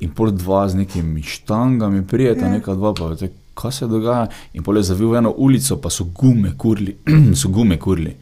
[0.00, 2.46] In pol dva z nekimi štangami, prijeta, Ja.
[2.46, 2.52] ja.
[2.52, 4.28] neka dva, pa te, kaj se dogaja.
[4.52, 6.96] In pol je zavil v eno ulico, pa so gume kurli,
[7.40, 8.16] so gume kurli.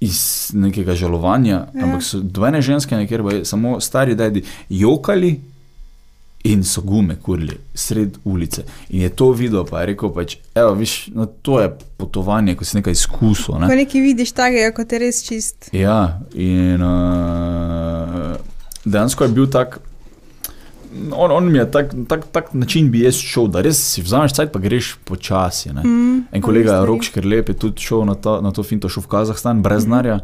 [0.00, 1.84] Iz nekega žalovanja, Ja.
[1.84, 5.40] ampak so dvene ženske, nekjer pa je samo stari, da je jokali
[6.44, 8.62] in so gume kurili sred ulice.
[8.88, 12.64] In je to videl, pa je rekel, pač, evo, viš, no, to je potovanje, ko
[12.64, 13.58] si nekaj izkusil.
[13.60, 13.68] Ne?
[13.68, 15.68] Ko nekaj vidiš takega, kot je res čist.
[15.72, 15.98] Ja,
[16.32, 18.36] in uh,
[18.84, 19.80] dejansko je bil tak.
[21.12, 24.32] On, on mi je tak, tak, tak način, bi jaz šel, da res si vzameš
[24.32, 25.72] cajt, pa greš počasi.
[25.72, 25.82] ne.
[25.84, 26.80] Mm, En kolega.
[26.84, 30.20] Rok Škrlep je tudi šel na to, na to finto, šel v Kazahstan brez denarja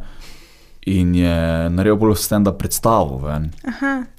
[0.87, 1.37] in je
[1.71, 3.19] naredil bolj stand-up predstavo.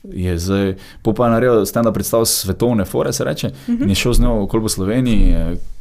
[0.03, 4.19] Je zdaj, pa je naredil stand-up predstavo svetovne fore, se reče, in je šel z
[4.21, 5.35] njo okoli po Sloveniji,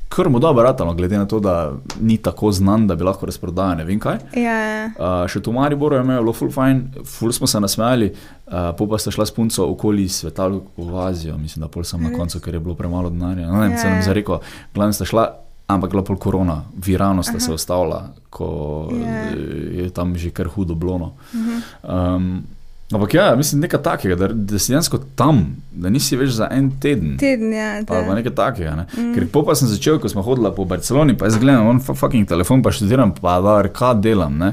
[0.09, 3.77] kar mu dobro ratalo, glede na to, da ni tako znan, da bi lahko razprodajal
[3.77, 4.19] ne vem kaj.
[4.35, 8.13] ja, Uh, še tu v Mariboru je imel full fine, full smo se nasmejali,
[8.47, 10.63] uh, pol pa sta šla s punco okoli sveta v
[11.01, 12.17] Azijo, mislim, da pol sem na Res?
[12.17, 13.47] koncu, ker je bilo premalo denarja.
[13.47, 14.03] No, ne, Ja, se nam ja.
[14.05, 14.39] zarekel,
[14.73, 15.27] glavno sta šla,
[15.67, 17.41] ampak bila pol korona, virano sta Aha.
[17.41, 18.47] se ustavila, ko
[18.93, 19.29] Ja.
[19.29, 19.37] eh,
[19.77, 21.13] je tam že kar hudo blono.
[21.35, 21.57] mhm.
[21.85, 22.45] Um,
[22.93, 25.43] ampak ja, mislim, nekaj takega, da, da si dejansko tam,
[25.75, 27.17] da nisi več za en teden.
[27.19, 27.73] teden, ja.
[27.83, 28.75] Ali pa nekaj takega.
[28.79, 28.87] Ne?
[28.95, 29.13] Mm.
[29.17, 32.29] Ker po pa sem začel, ko smo hodili po Barceloni, pa jaz gledam, on fucking
[32.29, 34.39] telefon, pa študiram, pa da, kaj delam.
[34.39, 34.53] Ne?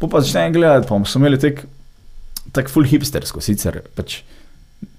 [0.00, 1.66] Po pa začnem gledati, pa smo imeli tek,
[2.56, 4.22] tak full hipstersko, sicer pač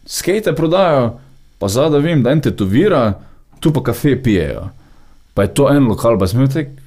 [0.05, 1.15] skate prodajo,
[1.57, 3.07] pa zadaj vem, da en tetovira,
[3.63, 4.67] tu pa kafe pijejo.
[5.33, 6.77] Pa je to en lokal, pa smo imeli tek,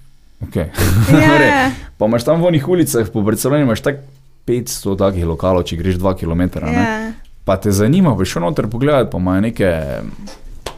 [0.46, 0.56] ok.
[0.56, 1.66] Ja, ja.
[1.98, 4.04] pa imaš tam v onih ulicah po Barceloni, imaš tak
[4.48, 6.42] 500 takih lokalov, če greš 2 km.
[6.66, 7.12] Ja.
[7.44, 9.68] pa te zanima, bi šel noter pogledati, pa imajo neke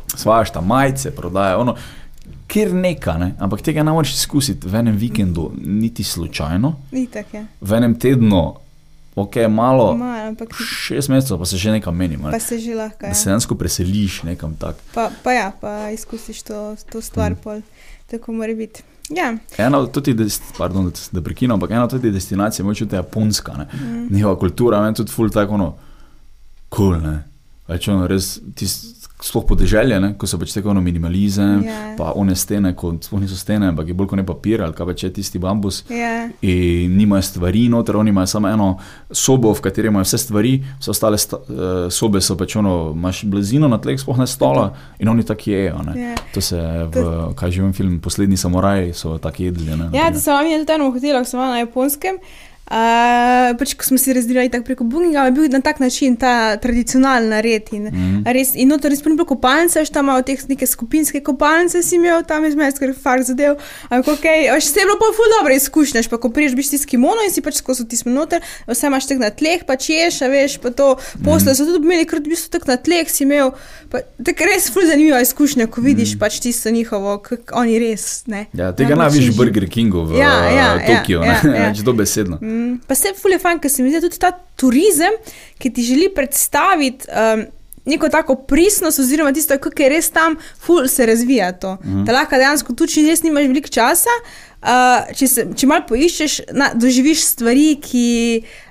[0.09, 1.75] svašta majice, prodajajo ono.
[2.47, 3.35] Ker neka, ne?
[3.39, 7.45] ampak tega ne moreš izkusiti v enem vikendu, niti slučajno, Itak je.
[7.61, 8.55] v enem tednu,
[9.17, 12.25] ok, malo, Malo, ampak šest mesecev, pa se že nekam menimo.
[12.25, 12.41] pa Ne?
[12.41, 12.99] se že lahko.
[13.01, 13.15] Da Ja.
[13.15, 14.77] se dejansko preseliš nekam tak.
[14.95, 17.37] Pa, pa ja, pa izkusiš to, to stvar, Mm.
[17.37, 17.61] pol,
[18.07, 18.83] tako mora biti.
[19.11, 20.15] Ja, Ena od tudi,
[20.59, 23.67] pardon, da, prekinem, ampak ena od tudi destinacij, moče tudi japonska, ne.
[23.73, 24.07] mm.
[24.11, 25.75] njihova kultura, meni tudi ful tako, no,
[26.69, 27.30] kul, cool, ne.
[27.71, 31.79] Več ono res, tis, sploh podeželje, ne, ko so pač tako ono minimalizem, ja.
[31.99, 34.89] pa one stene, kot sploh niso stene, ampak je bolj kot ne papir ali kaj
[34.89, 35.83] več je tisti bambus.
[35.93, 36.29] ja.
[36.47, 38.71] In nimajo stvari noter, oni imajo samo eno
[39.13, 43.25] sobo, v kateri imajo vse stvari, vse ostale sta, uh, sobe so pač ono, imaš
[43.31, 45.83] blazino na tleh, sploh ne stola in oni tako jejo.
[45.91, 45.97] Ne.
[46.01, 46.15] ja.
[46.35, 47.07] To se v,
[47.37, 49.69] kaj že vem, film Poslednji samuraj so tako jedli.
[49.77, 52.21] Ne, Ja, to sem vam videl v enem hotelu, ko sem bila na japonskem.
[52.21, 56.57] Uh, pač, ko smo si razdelili tako preko Bookinga, je bil na tak način ta
[56.57, 57.63] tradicionalna red.
[57.73, 58.23] In, Mhm.
[58.27, 61.97] res, in noter res ni bilo kopalnice, veš tam imajo te neke skupinske kopalnice, si
[61.97, 63.57] imel tam izmed, ker je far zadev.
[63.91, 66.79] Ampak ok, veš, se je bilo pa ful dobro izkušnja, pa ko priješ biš ti
[66.79, 69.89] s kimono in si pač skozi ti smo noter, vse imaš tak na tleh, pač
[69.89, 73.11] ješ, a veš, pa to posle so tudi imeli, ker v bistvu tak na tleh
[73.11, 73.51] si imel.
[73.91, 78.47] pa Tako res ful zanimiva izkušnja, ko vidiš pač tisto njihovo, kako oni res, ne.
[78.53, 81.21] Ja, tega Na ne vidiš način v Burger Kingu v Ja, ja, ja, ja, Tokiu,
[81.23, 81.67] ja, ne, ja.
[81.69, 82.39] več dobesedno.
[82.41, 85.17] Mm, pa se ful je fajn, ker se mi zdi tudi ta turizem,
[85.59, 87.09] ki ti želi predstaviti.
[87.11, 87.49] Um,
[87.89, 91.75] Neko tako pristnost, oziroma tisto, kako je res tam, ful se razvija to.
[91.75, 92.05] Mm -hmm.
[92.05, 94.11] Da lahko dejansko tudi, če res nimaš veliko časa,
[94.63, 98.05] uh, če, se, če malo poiščeš, na, doživiš stvari, ki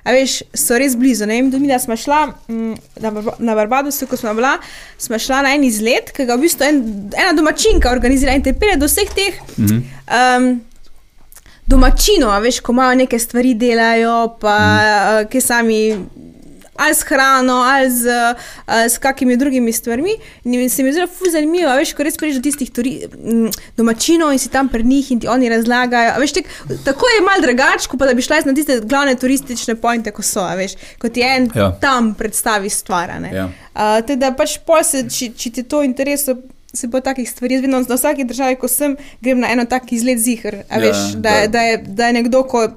[0.06, 1.26] veš, so res blizu.
[1.26, 4.56] Ne vem, da smo šla mm, na, Barba- na Barbadosu, ko smo bila,
[4.98, 6.82] smo šla na en izlet, ki ga v bistvu en,
[7.16, 9.40] ena domačinka organizira in te pelje do vseh teh.
[9.58, 9.86] Mhm.
[10.10, 10.50] Um,
[11.70, 15.30] domačino, veš, ko imajo neke stvari, delajo, pa mm.
[15.30, 15.82] ki sami.
[16.80, 20.14] Ali s hrano, ali z, uh, s kakimi drugimi stvarmi.
[20.44, 24.32] In se mi zdi zelo zanimivo, veš, ko res prideš do tistih turi, m, domačinov
[24.32, 26.14] in si tam pri njih in ti oni razlagajo.
[26.22, 26.48] Veš, tek,
[26.86, 30.46] tako je mal drugače, pa da bi šla na tiste glavne turistične pointe, ko so,
[30.56, 31.68] veš, kot je en Ja.
[31.80, 33.12] tam predstavi stvar.
[33.28, 33.50] Ja.
[33.74, 36.38] Uh, teda pač pol se, če, če ti to interesuje,
[36.74, 37.54] se bo takih stvari.
[37.54, 40.54] Jaz vedno na vsaki državi, ko sem, grem na eno tak izlet zihar.
[40.70, 42.68] Ja, veš, da, da- da, je, da je nekdo, ko,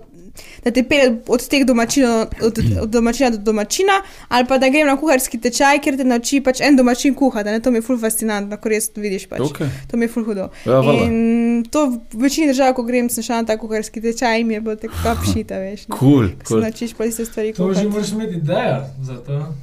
[0.64, 4.88] da te pelje od teh domačinov, od, od domačina do domačina, ali pa da grem
[4.88, 7.50] na kuharski tečaj, kjer te nauči pač en domačin kuhati.
[7.50, 7.60] Ne?
[7.60, 9.28] To mi je ful fascinantno, ko res to vidiš.
[9.30, 9.42] Pač.
[9.42, 9.70] Okay.
[9.92, 10.50] To mi je ful hudo.
[10.66, 10.80] Ja.
[11.04, 14.54] In to v večini držav, ko grem, sem šla na ta kuharski tečaj in mi
[14.58, 15.88] je bilo tako kapšita, veš.
[15.88, 16.00] ne.
[16.00, 16.62] Cool, se cool.
[16.66, 17.54] naučiš pa iste stvari.
[17.54, 19.54] To že moraš imeti idejo za to.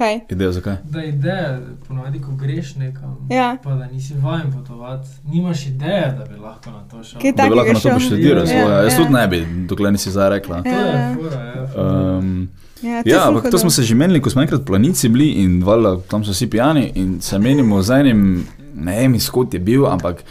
[0.00, 0.20] Kaj?
[0.30, 0.76] Ideja zakaj?
[0.84, 1.58] Da ideja,
[1.88, 3.56] ponovadi, ko greš nekam, Ja.
[3.62, 7.20] pa da nisi vajen potovati, nimaš ideje, da bi lahko na to šel.
[7.20, 8.84] Kaj Da bi lahko na to poštudiral Ja, svoje.
[8.84, 8.96] Jaz ja.
[8.96, 10.62] tudi ne bi, dokler nisi zdaj rekla.
[10.62, 10.76] To Ja.
[10.78, 11.66] je fura, ja.
[11.66, 12.18] fura.
[12.18, 12.48] Um,
[12.82, 15.08] Ja, to je Ja, ful ampak to smo se že menili, ko smo enkrat planici
[15.08, 19.54] bili in valjda, tam so vsi pijani in se menimo z enim, ne vem, izhod
[19.54, 20.24] je bil, ampak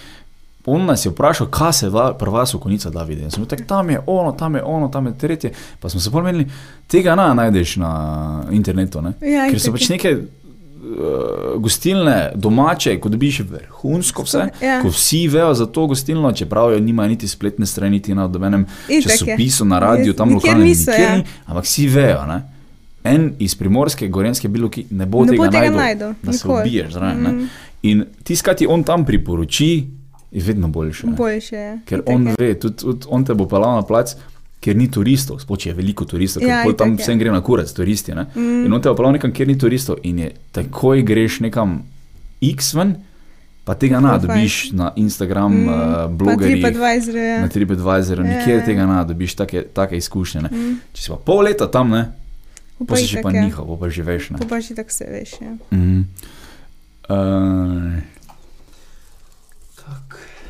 [0.69, 3.23] on nas je vprašal, kaj se va, pri vas v konica da vidi.
[3.23, 5.51] In Smo rekli, tam je ono, tam je ono, tam je tretje.
[5.79, 6.47] Pa smo se pomenili,
[6.87, 7.93] tega ne najdeš na
[8.51, 9.13] internetu, ne?
[9.21, 14.81] Ja, ker so pač neke uh, gostilne domače, ko dobiš vrhunsko vse, Ja.
[14.81, 18.65] ko vsi vejo za to gostilno, čeprav jo nima niti spletne strani, niti na dobenem
[19.03, 21.23] časopisu, na radiju, tam lokalno, niso, nikjer ja.
[21.45, 22.25] ampak vsi vejo.
[22.27, 22.41] Ne?
[23.03, 26.93] en iz primorske, gorenske, bilo ki ne bo Ne tega, tega našel, da se ubiješ.
[26.93, 27.21] Zraven.
[27.21, 27.47] Mm.
[27.81, 29.87] In tiskati on tam priporoči,
[30.31, 31.07] je vedno boljše.
[31.07, 31.13] ne.
[31.13, 31.79] Boljše je.
[31.85, 32.35] Ker Itak on je.
[32.39, 34.15] ve, tudi, tudi on te bo pelal na plac,
[34.59, 37.03] ker ni turistov, spoče je veliko turistov, ker Ja, ja, tam itak je.
[37.03, 38.11] vsem gre na kurac, turisti.
[38.11, 38.25] Ne?
[38.35, 38.65] Mm.
[38.65, 41.79] In on te bo pelal nekam, kjer ni turistov in je takoj greš nekam
[42.41, 42.95] X ven,
[43.63, 45.67] pa tega ne dobiš na Instagram, Mm.
[45.67, 46.57] uh, Pa blogerjih.
[46.57, 47.41] TripAdvisor, ja.
[47.41, 48.65] Na TripAdvisoru, Ja, nikjer ja.
[48.65, 50.41] tega ne dobiš, take, take izkušnje.
[50.41, 50.49] Ne.
[50.49, 50.75] Mm.
[50.91, 52.05] Če si pa pol leta tam, ne,
[52.79, 53.41] Pa si itak pa je.
[53.41, 54.29] njihov, pa že veš.
[54.29, 54.37] Ne.
[54.41, 55.31] Pa že tako se veš.
[55.41, 55.51] Ja.
[55.69, 56.07] Mm.
[57.09, 58.18] Uh.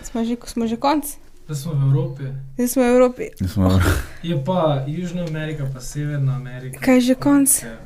[0.10, 1.06] Smo, že, smo že konc,
[1.48, 2.24] Da smo v Evropi.
[2.54, 3.26] zdaj smo v Evropi.
[3.43, 3.80] smo,
[4.24, 6.80] Je pa Južna Amerika, pa Severna Amerika.
[6.80, 7.50] Kaj je že konc?
[7.63, 7.78] Ja.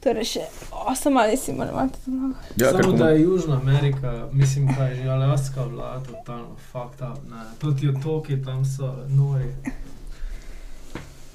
[0.00, 2.34] Torej še 8 ali si moramo to mnogo.
[2.56, 7.24] ja, Samo da je Južna Amerika, mislim, kaj je že Alaska vlada, totalno fucked up.
[7.24, 7.40] Ne.
[7.58, 9.48] To ti otoki tam so nori.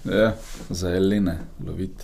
[0.05, 0.33] Ja,
[0.69, 2.03] za Elene loviti.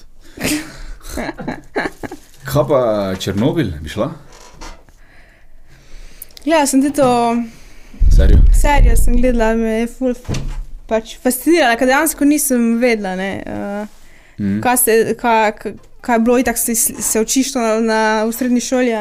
[2.44, 2.82] Kaj pa
[3.16, 4.10] Černobil, bi šla?
[6.46, 7.38] Ja, sem tudi to
[8.12, 8.40] Serijo?
[8.54, 10.14] serijo sem gledala, me je ful
[10.88, 13.88] pač fascinirala, ker dejansko nisem vedela, ne, uh,
[14.38, 14.60] Mm.
[14.62, 18.32] kaj, se, kaj, kaj- kaj je bilo, tako se, se učiš to na, na, v
[18.34, 18.92] srednji šoli.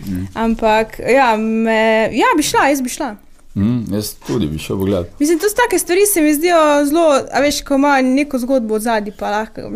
[0.00, 0.24] Mm.
[0.34, 1.78] Ampak, ja, me,
[2.12, 3.12] ja, bi šla, jaz bi šla.
[3.54, 5.20] Mm, jaz tudi bi šel pogledat.
[5.20, 8.74] Mislim, to so take stvari, se mi zdijo zelo, a veš, ko ima neko zgodbo
[8.74, 9.70] od zadaj, pa lahko.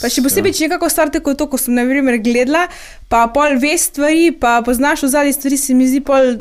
[0.00, 2.68] Pa še posebej, če nekako star tako to, ko sem na primer gledala,
[3.08, 6.36] pa pol veš stvari, pa poznaš v zadnji stvari, se mi zdi pol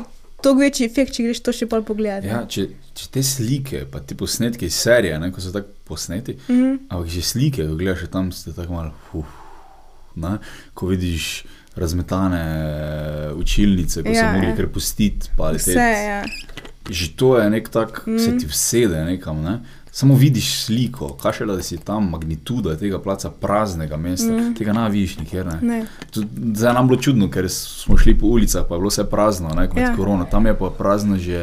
[0.46, 2.28] toliko večji efekt, če greš to še pol pogledati.
[2.28, 6.38] Ja, če, če te slike, pa ti posnetki iz serije, ne, ko so tako posneti,
[6.46, 6.88] Mhm.
[6.88, 9.26] ampak že slike, ko gledaš tam, ste tako malo, uf,
[10.16, 10.38] ne,
[10.74, 11.30] ko vidiš
[11.76, 14.56] razmetane eh, učilnice, ko ja, so mogli ja.
[14.56, 15.52] kar pustiti, pa.
[15.52, 16.22] Vse, ja.
[16.86, 18.20] Že to je nek tak, mm.
[18.20, 18.38] se Mhm.
[18.38, 19.42] ti vsede nekam.
[19.42, 19.60] Ne?
[19.96, 24.36] Samo vidiš sliko, kaj šele, da si tam magnituda tega placa praznega mesta, mm.
[24.38, 24.54] Mhm.
[24.54, 25.46] tega ne vidiš nikjer.
[25.46, 25.60] Ne?
[25.62, 25.86] Ne.
[26.54, 29.70] Zdaj nam bilo čudno, ker smo šli po ulicah, pa je bilo vse prazno, ne,
[29.70, 29.96] kot Ja.
[29.96, 30.26] korona.
[30.26, 31.40] Tam je pa prazno že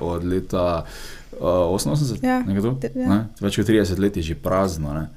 [0.00, 0.84] od leta
[1.32, 2.38] uh, 88, Ja.
[2.40, 3.08] nekaj ja.
[3.08, 3.26] Ne?
[3.40, 4.94] Več kot 30 let je že prazno.
[4.94, 5.08] Ne?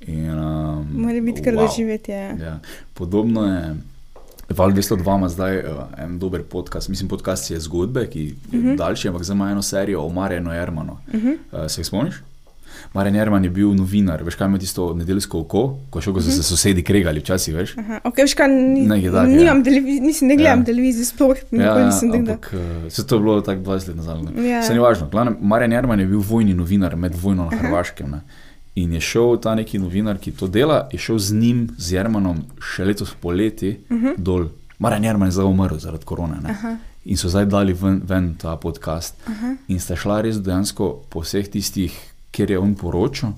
[0.00, 1.68] In, um, Mora biti kar wow.
[1.68, 2.14] doživetje.
[2.14, 2.44] Ja.
[2.44, 2.58] Ja.
[2.94, 3.76] Podobno je.
[4.50, 5.64] Val 202 ima zdaj uh,
[5.98, 8.66] en dober podcast, mislim, podcast je zgodbe, ki je uh Mhm.
[8.66, 8.76] -huh.
[8.76, 10.92] daljši, ampak zdaj ima eno serijo o Marjanu Jermanu.
[11.06, 11.36] Uh -huh.
[11.52, 12.14] Uh, se jih spomniš?
[12.94, 16.30] Marjan Jerman je bil novinar, veš kaj ima tisto nedeljsko oko, ko še ko so
[16.30, 17.74] se sosedi kregali, včasih veš.
[17.78, 19.22] Aha, ok, veš kaj, ni, takega.
[19.24, 20.60] nimam televizije, mislim, ne gledam Ja.
[20.60, 20.64] ja.
[20.64, 22.32] televizije, sploh nikoli nisem tega.
[22.32, 24.22] ampak uh, se to je bilo tako 20 let nazaj.
[24.24, 24.48] ne.
[24.48, 24.62] Ja.
[24.62, 25.08] Se ni važno.
[25.08, 28.10] Glavnem, Marjan Jerman je bil vojni novinar med vojno na Hrvaškem.
[28.10, 28.20] Ne.
[28.74, 32.38] In je šel ta neki novinar, ki to dela, je šel z njim, z Jermanom,
[32.58, 34.06] še letos poleti uh Mhm.
[34.06, 34.14] -huh.
[34.18, 34.48] dol.
[34.78, 36.40] Marjan Jerman je zdaj umrl zaradi korone.
[36.42, 36.50] ne.
[36.50, 39.14] Aha, In so zdaj dali ven, ven ta podcast.
[39.26, 39.54] aha.
[39.68, 41.92] In sta šla res dejansko po vseh tistih,
[42.32, 43.32] kjer je on poročal,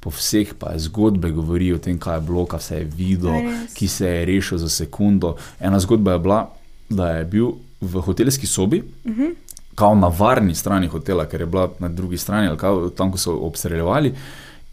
[0.00, 3.32] po vseh pa je zgodbe govori o tem, kaj je bilo, kaj se je videl,
[3.74, 5.36] ki se je rešil za sekundo.
[5.60, 6.50] Ena zgodba je bila,
[6.88, 9.34] da je bil v hotelski sobi, Uh -huh.
[9.74, 13.18] kao na varni strani hotela, ker je bila na drugi strani, ali kao, tam, ko
[13.18, 14.14] so obstreljevali.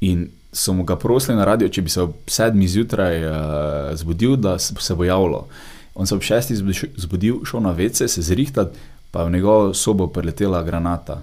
[0.02, 3.34] In so mu ga prosili na radio, če bi se ob sedmih zjutraj uh,
[3.96, 5.48] zbudil, da se, bo javilo.
[5.96, 8.74] On se ob šestih zbudi- zbudil, šel na vece, se zrihtat,
[9.12, 11.22] pa je v njegovo sobo preletela granata.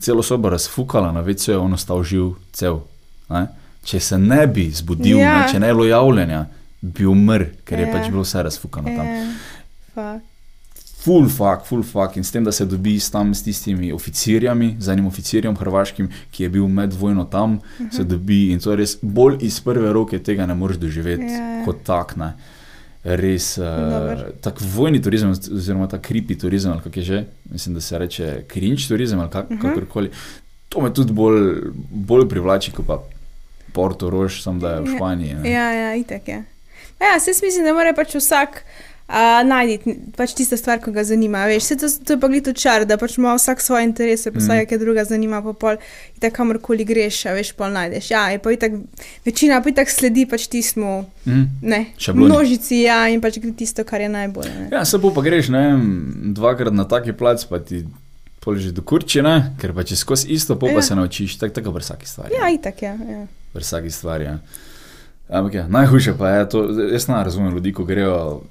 [0.00, 2.80] Celo sobo razfukala, na vece je on ostal živ, cel.
[3.28, 3.46] Ne?
[3.82, 5.38] Če se ne bi zbudil, ja.
[5.38, 6.46] Ne, če ne bi bilo javljanja,
[6.80, 7.92] bi umrl, ker je Ja.
[7.92, 9.06] pač bilo vse razfukano tam.
[9.06, 9.32] Ja,
[9.94, 10.26] fuck.
[11.00, 12.16] Full fuck, full fuck.
[12.16, 16.42] In s tem, da se dobi tam, s tistimi oficirjami, z enim oficirjem hrvaškim, ki
[16.42, 17.88] je bil med vojno tam, uh Mhm.
[17.88, 17.96] -huh.
[17.96, 21.56] se dobi in to je res bolj iz prve roke tega ne moreš doživeti Ja,
[21.58, 21.64] ja.
[21.64, 22.16] kot tak.
[22.16, 22.32] Ne.
[23.02, 24.32] Res uh, Dober.
[24.40, 28.44] tak vojni turizem, oziroma ta kripi turizem, ali kako je že, mislim, da se reče
[28.46, 29.58] cringe turizem ali kak, uh Mhm.
[29.58, 29.68] -huh.
[29.68, 30.10] kakorkoli.
[30.68, 31.54] To me tudi bolj,
[31.90, 33.02] bolj privlači, kot pa
[33.72, 34.96] Porto Rož, sem da je v Ja.
[34.96, 35.34] Španiji.
[35.34, 35.50] ne.
[35.50, 36.44] Ja, ja, itak je.
[37.00, 38.62] Ja, se mislim, da mora pač vsak
[39.10, 39.82] uh, najti
[40.14, 41.42] pač tisto stvar, ki ga zanima.
[41.44, 44.44] Veš, to, to je pa glito čar, da pač ima vsak svoje interese, pa Mhm.
[44.44, 45.76] vsak, ki druga zanima, pa pol,
[46.18, 48.10] tako kamorkoli greš, veš, pol najdeš.
[48.10, 48.72] Ja, pa itak,
[49.22, 51.44] večina pa itak sledi pač tistmu, Mm.
[51.62, 52.30] ne, Šabloni.
[52.30, 54.48] množici, ja, in pač gre tisto, kar je najbolj.
[54.50, 54.68] Ne.
[54.72, 55.82] Ja, se bo pa greš, ne vem,
[56.32, 57.84] dvakrat na taki plac, pa ti
[58.40, 60.82] poliži do kurčine, ker pa če skozi isto, pol pa Ja.
[60.82, 62.32] se naučiš, tako tako pri vsaki stvari.
[62.32, 62.88] Ja, itak je.
[62.88, 63.26] Ja.
[63.52, 64.24] Pri vsaki stvari.
[64.24, 64.38] Ja.
[65.30, 68.42] Ampak ja, najhujše pa je to, jaz ne razumem ljudi, ko grejo,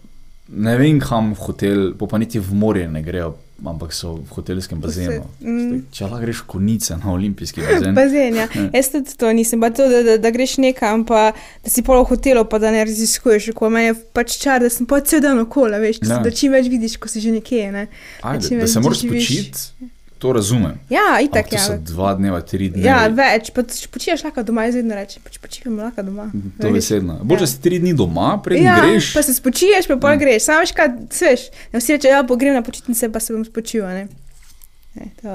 [0.51, 4.29] ne vem kam v hotel, pa, pa niti v morje ne grejo, ampak so v
[4.37, 5.25] hotelskem bazenu.
[5.43, 5.81] Mm.
[5.91, 7.93] Če lahko greš konice na olimpijski bazen.
[7.99, 8.47] Bazen, ja.
[8.55, 8.65] Ja.
[8.73, 12.01] Jaz tudi to nisem, pa to, da, da, da greš nekam, pa da si pol
[12.01, 15.21] v hotelu, pa da ne raziskuješ, ko meni je pač čar, da sem pa cel
[15.25, 16.15] dan okoli, veš, Ja.
[16.17, 16.23] ja.
[16.23, 17.71] da čim več vidiš, ko si že nekje.
[17.75, 17.87] Ne?
[18.23, 20.75] Ajde, da več se moraš spočiti, to razumem.
[20.89, 21.61] Ja, Ampak itak to ja.
[21.61, 22.83] so dva dneva, tri dni.
[22.83, 26.27] Ja, več, pa če počiješ lahko doma, izvedno reči, pač počivamo lahko doma.
[26.59, 27.19] To je veselno.
[27.23, 27.47] Bolj, Ja.
[27.47, 29.13] si tri dni doma, preden Ja, greš.
[29.13, 30.15] pa se spočiješ, pa pol Ja.
[30.17, 30.43] greš.
[30.43, 31.41] Sam veš, kaj sveš.
[31.71, 33.85] Ne, vsi rečejo, ja, pa grem na počitnice, pa se bom spočil.
[33.85, 34.07] Ne?
[34.91, 35.29] Ne, to,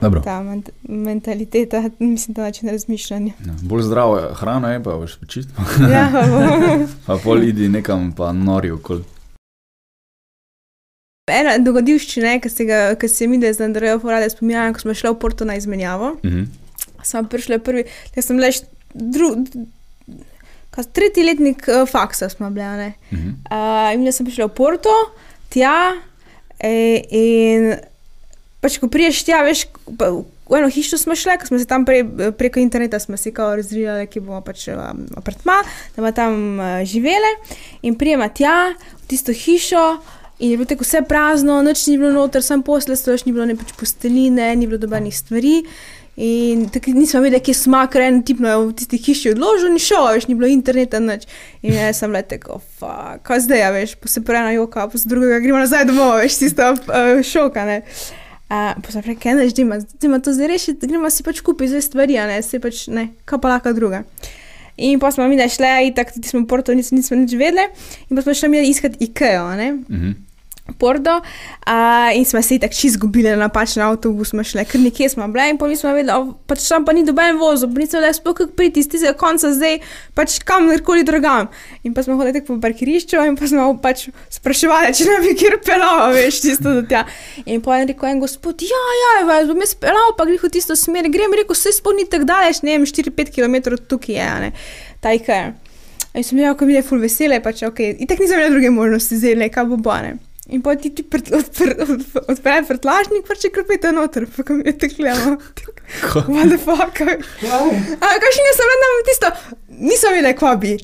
[0.00, 0.20] Dobro.
[0.20, 3.32] ta ment mentaliteta, mislim, ta način razmišljanja.
[3.40, 5.48] Ja, bolj zdravo je hrana, je pa veš počiti.
[5.86, 6.22] Ja, pa.
[7.06, 9.04] Pa pol idi nekam, pa nori okoli.
[11.32, 14.94] Ena dogodivščina, ki se, ga- ki se mi da z Andrejo Forade spominjam, ko smo
[14.94, 16.18] šli v Porto na izmenjavo.
[16.24, 16.44] Mhm.
[17.04, 17.84] Smo prišli prvi,
[18.16, 18.60] jaz sem lež
[18.92, 19.30] dru,
[20.72, 22.66] kaj, tretji letnik uh, faksa smo bili.
[22.76, 22.92] ne.
[23.12, 23.30] Mhm.
[23.48, 24.92] Uh, in jaz sem prišla v Porto,
[25.48, 25.96] tja
[26.60, 27.72] e, in
[28.60, 29.64] pač ko priješ tja, veš,
[29.96, 32.02] pa, v eno hišo smo šli, ko smo se tam pre,
[32.36, 35.62] preko interneta razvijali, ki bomo pač um, apartma,
[35.96, 37.32] da bomo tam uh, živele
[37.80, 40.02] in prijema tja v tisto hišo.
[40.38, 43.46] In je bilo tako vse prazno, noč ni bilo noter, sem posle, stojiš, ni bilo
[43.46, 45.60] ne pač posteline, ni bilo dobenih stvari.
[46.16, 49.82] In tako nismo vedeli, kje smo, ker en tip je v tisti hiši odložil, ni
[49.82, 51.26] šel, več ni bilo interneta, nič.
[51.66, 54.86] In jaz sem le tako, fuck, kaj zdaj, a veš, pa se prej na joka,
[54.90, 57.80] pa se drugega gremo nazaj domov, veš, tisto uh, šoka, ne.
[58.46, 59.66] Uh, pa sem rekel, ne, zdaj
[60.06, 63.42] ima to zdaj rešiti, gremo si pač kupiti zdaj stvari, ne, se pač ne, kaj
[63.42, 64.04] pa lahko druga.
[64.76, 67.34] In pa smo mi da šli, in tako tudi smo v Porto, nismo, nismo nič
[67.38, 67.66] vedeli,
[68.06, 69.72] in pa smo šli mi iskati IKEA, ne.
[69.82, 70.14] Mhm.
[70.78, 75.08] Porto uh, in smo se tako čisto izgubili na napačen avtobus, smo šli, ker nekje
[75.08, 78.36] smo bili in vedeli, o, pač tam pa ni doben vozil, pa nismo vedeli, sploh
[78.36, 79.78] kako priti iz tistega konca zdaj,
[80.16, 81.50] pač kamorkoli drugam.
[81.84, 85.58] In pa smo hodili po parkirišču in pa smo pač spraševali, če nam bi kjer
[85.66, 87.04] pelal, veš, tisto do tja.
[87.44, 90.52] In pa je rekel en gospod, ja, ja, vas bom jaz pelal, pa greh v
[90.56, 94.52] tisto smer, grem, rekel, se spomni tako daleč, ne vem, 4-5 km tukaj je, ne,
[95.04, 95.50] taj kaj.
[96.14, 99.20] In sem rekel, mi je ful vesele, pač ok, in tako nisem imel druge možnosti,
[99.20, 100.16] zdaj le, kaj bo bane.
[100.52, 101.04] In pa ti ti
[102.28, 105.38] odpre vrtlažnik, pa če krpite noter, pa kam je teklemo.
[106.28, 107.00] What the fuck?
[107.00, 109.30] A kaj še nisem vedela tisto,
[109.80, 110.76] nisem vedela, kva bi.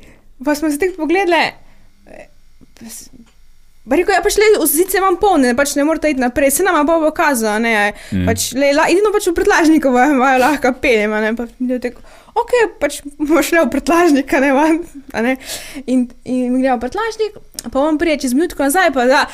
[0.44, 1.42] Pa smo se tako pogledali.
[3.90, 6.85] Pa rekel, ja, pač le, ozice imam polne, pač ne morete iti naprej, se nama
[6.87, 7.73] bo pokazalo, ne,
[8.12, 8.27] mm.
[8.29, 12.05] pač le, la, edino pač v pretlažniku imajo lahko peljem, ne, pa mi je tako,
[12.38, 14.79] ok, pač bomo šli v pretlažnik, a ne, van,
[15.16, 15.35] a ne,
[15.90, 19.25] in, in gremo v pretlažnik, pa bom prijel čez minutko nazaj, pa da,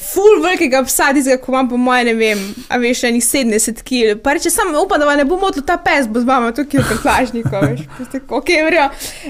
[0.00, 4.16] ful velikega psa, tistega, ko imam po moje, ne vem, a veš, enih 70 kg.
[4.22, 6.86] Pa reče, samo upam, da ne bo motil ta pes, bo z vama tukaj v
[6.90, 8.88] prtlažniku, veš, tako, ok, vrijo.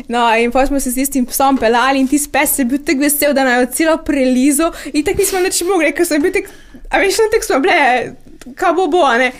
[0.08, 3.04] No, in pa smo se s tistim psom pelali in tisti pes je bil tako
[3.04, 6.48] vesel, da nam je celo prelizo in tako nismo nič mogli, ker sem bil tak,
[6.88, 8.14] a veš, na tek smo bile,
[8.56, 9.30] kaj bo bo, ne.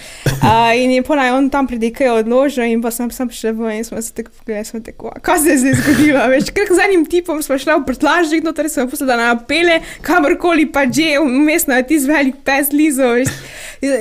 [0.40, 3.78] Uh, in je ponaj on tam pred nekaj odložil in pa sem, sem šel ven
[3.78, 6.66] in smo se tako pogledali, smo tako, "A, kaj se je zdaj zgodilo, veš, ker
[6.70, 10.84] z enim tipom smo šli v prtlažnik, no, torej smo poslali na apele, kamorkoli pa
[10.86, 13.28] že, vmes na tisti velik pes lizo, veš.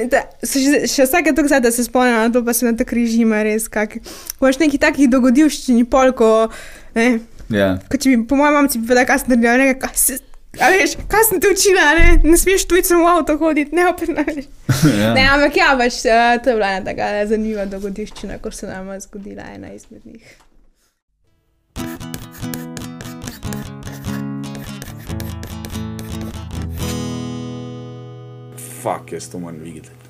[0.09, 2.93] Da- Še, še vsake to zdaj, da se spomnim na to, pa se na tak
[2.93, 3.97] režima res, kak.
[4.41, 6.47] Imaš neki takih dogodivščin, pol, ko,
[6.95, 7.19] ne,
[7.51, 7.77] Ja.
[7.91, 10.19] ko če bi, po mojem, mamci bi vedela, kaj sem naredila, ne, kaj se,
[10.61, 14.11] a veš, kaj sem te učila, ne, ne smeš tujcem v avto hoditi, ne, opet
[14.13, 14.45] ne, veš.
[15.01, 15.13] ja.
[15.17, 18.93] Ne, ampak ja, pač, uh, to je bila ena taka zanimiva dogodivščina, ko se nam
[18.93, 20.37] je zgodila ena izmed njih.
[28.83, 30.02] Fak, jaz to moram videti.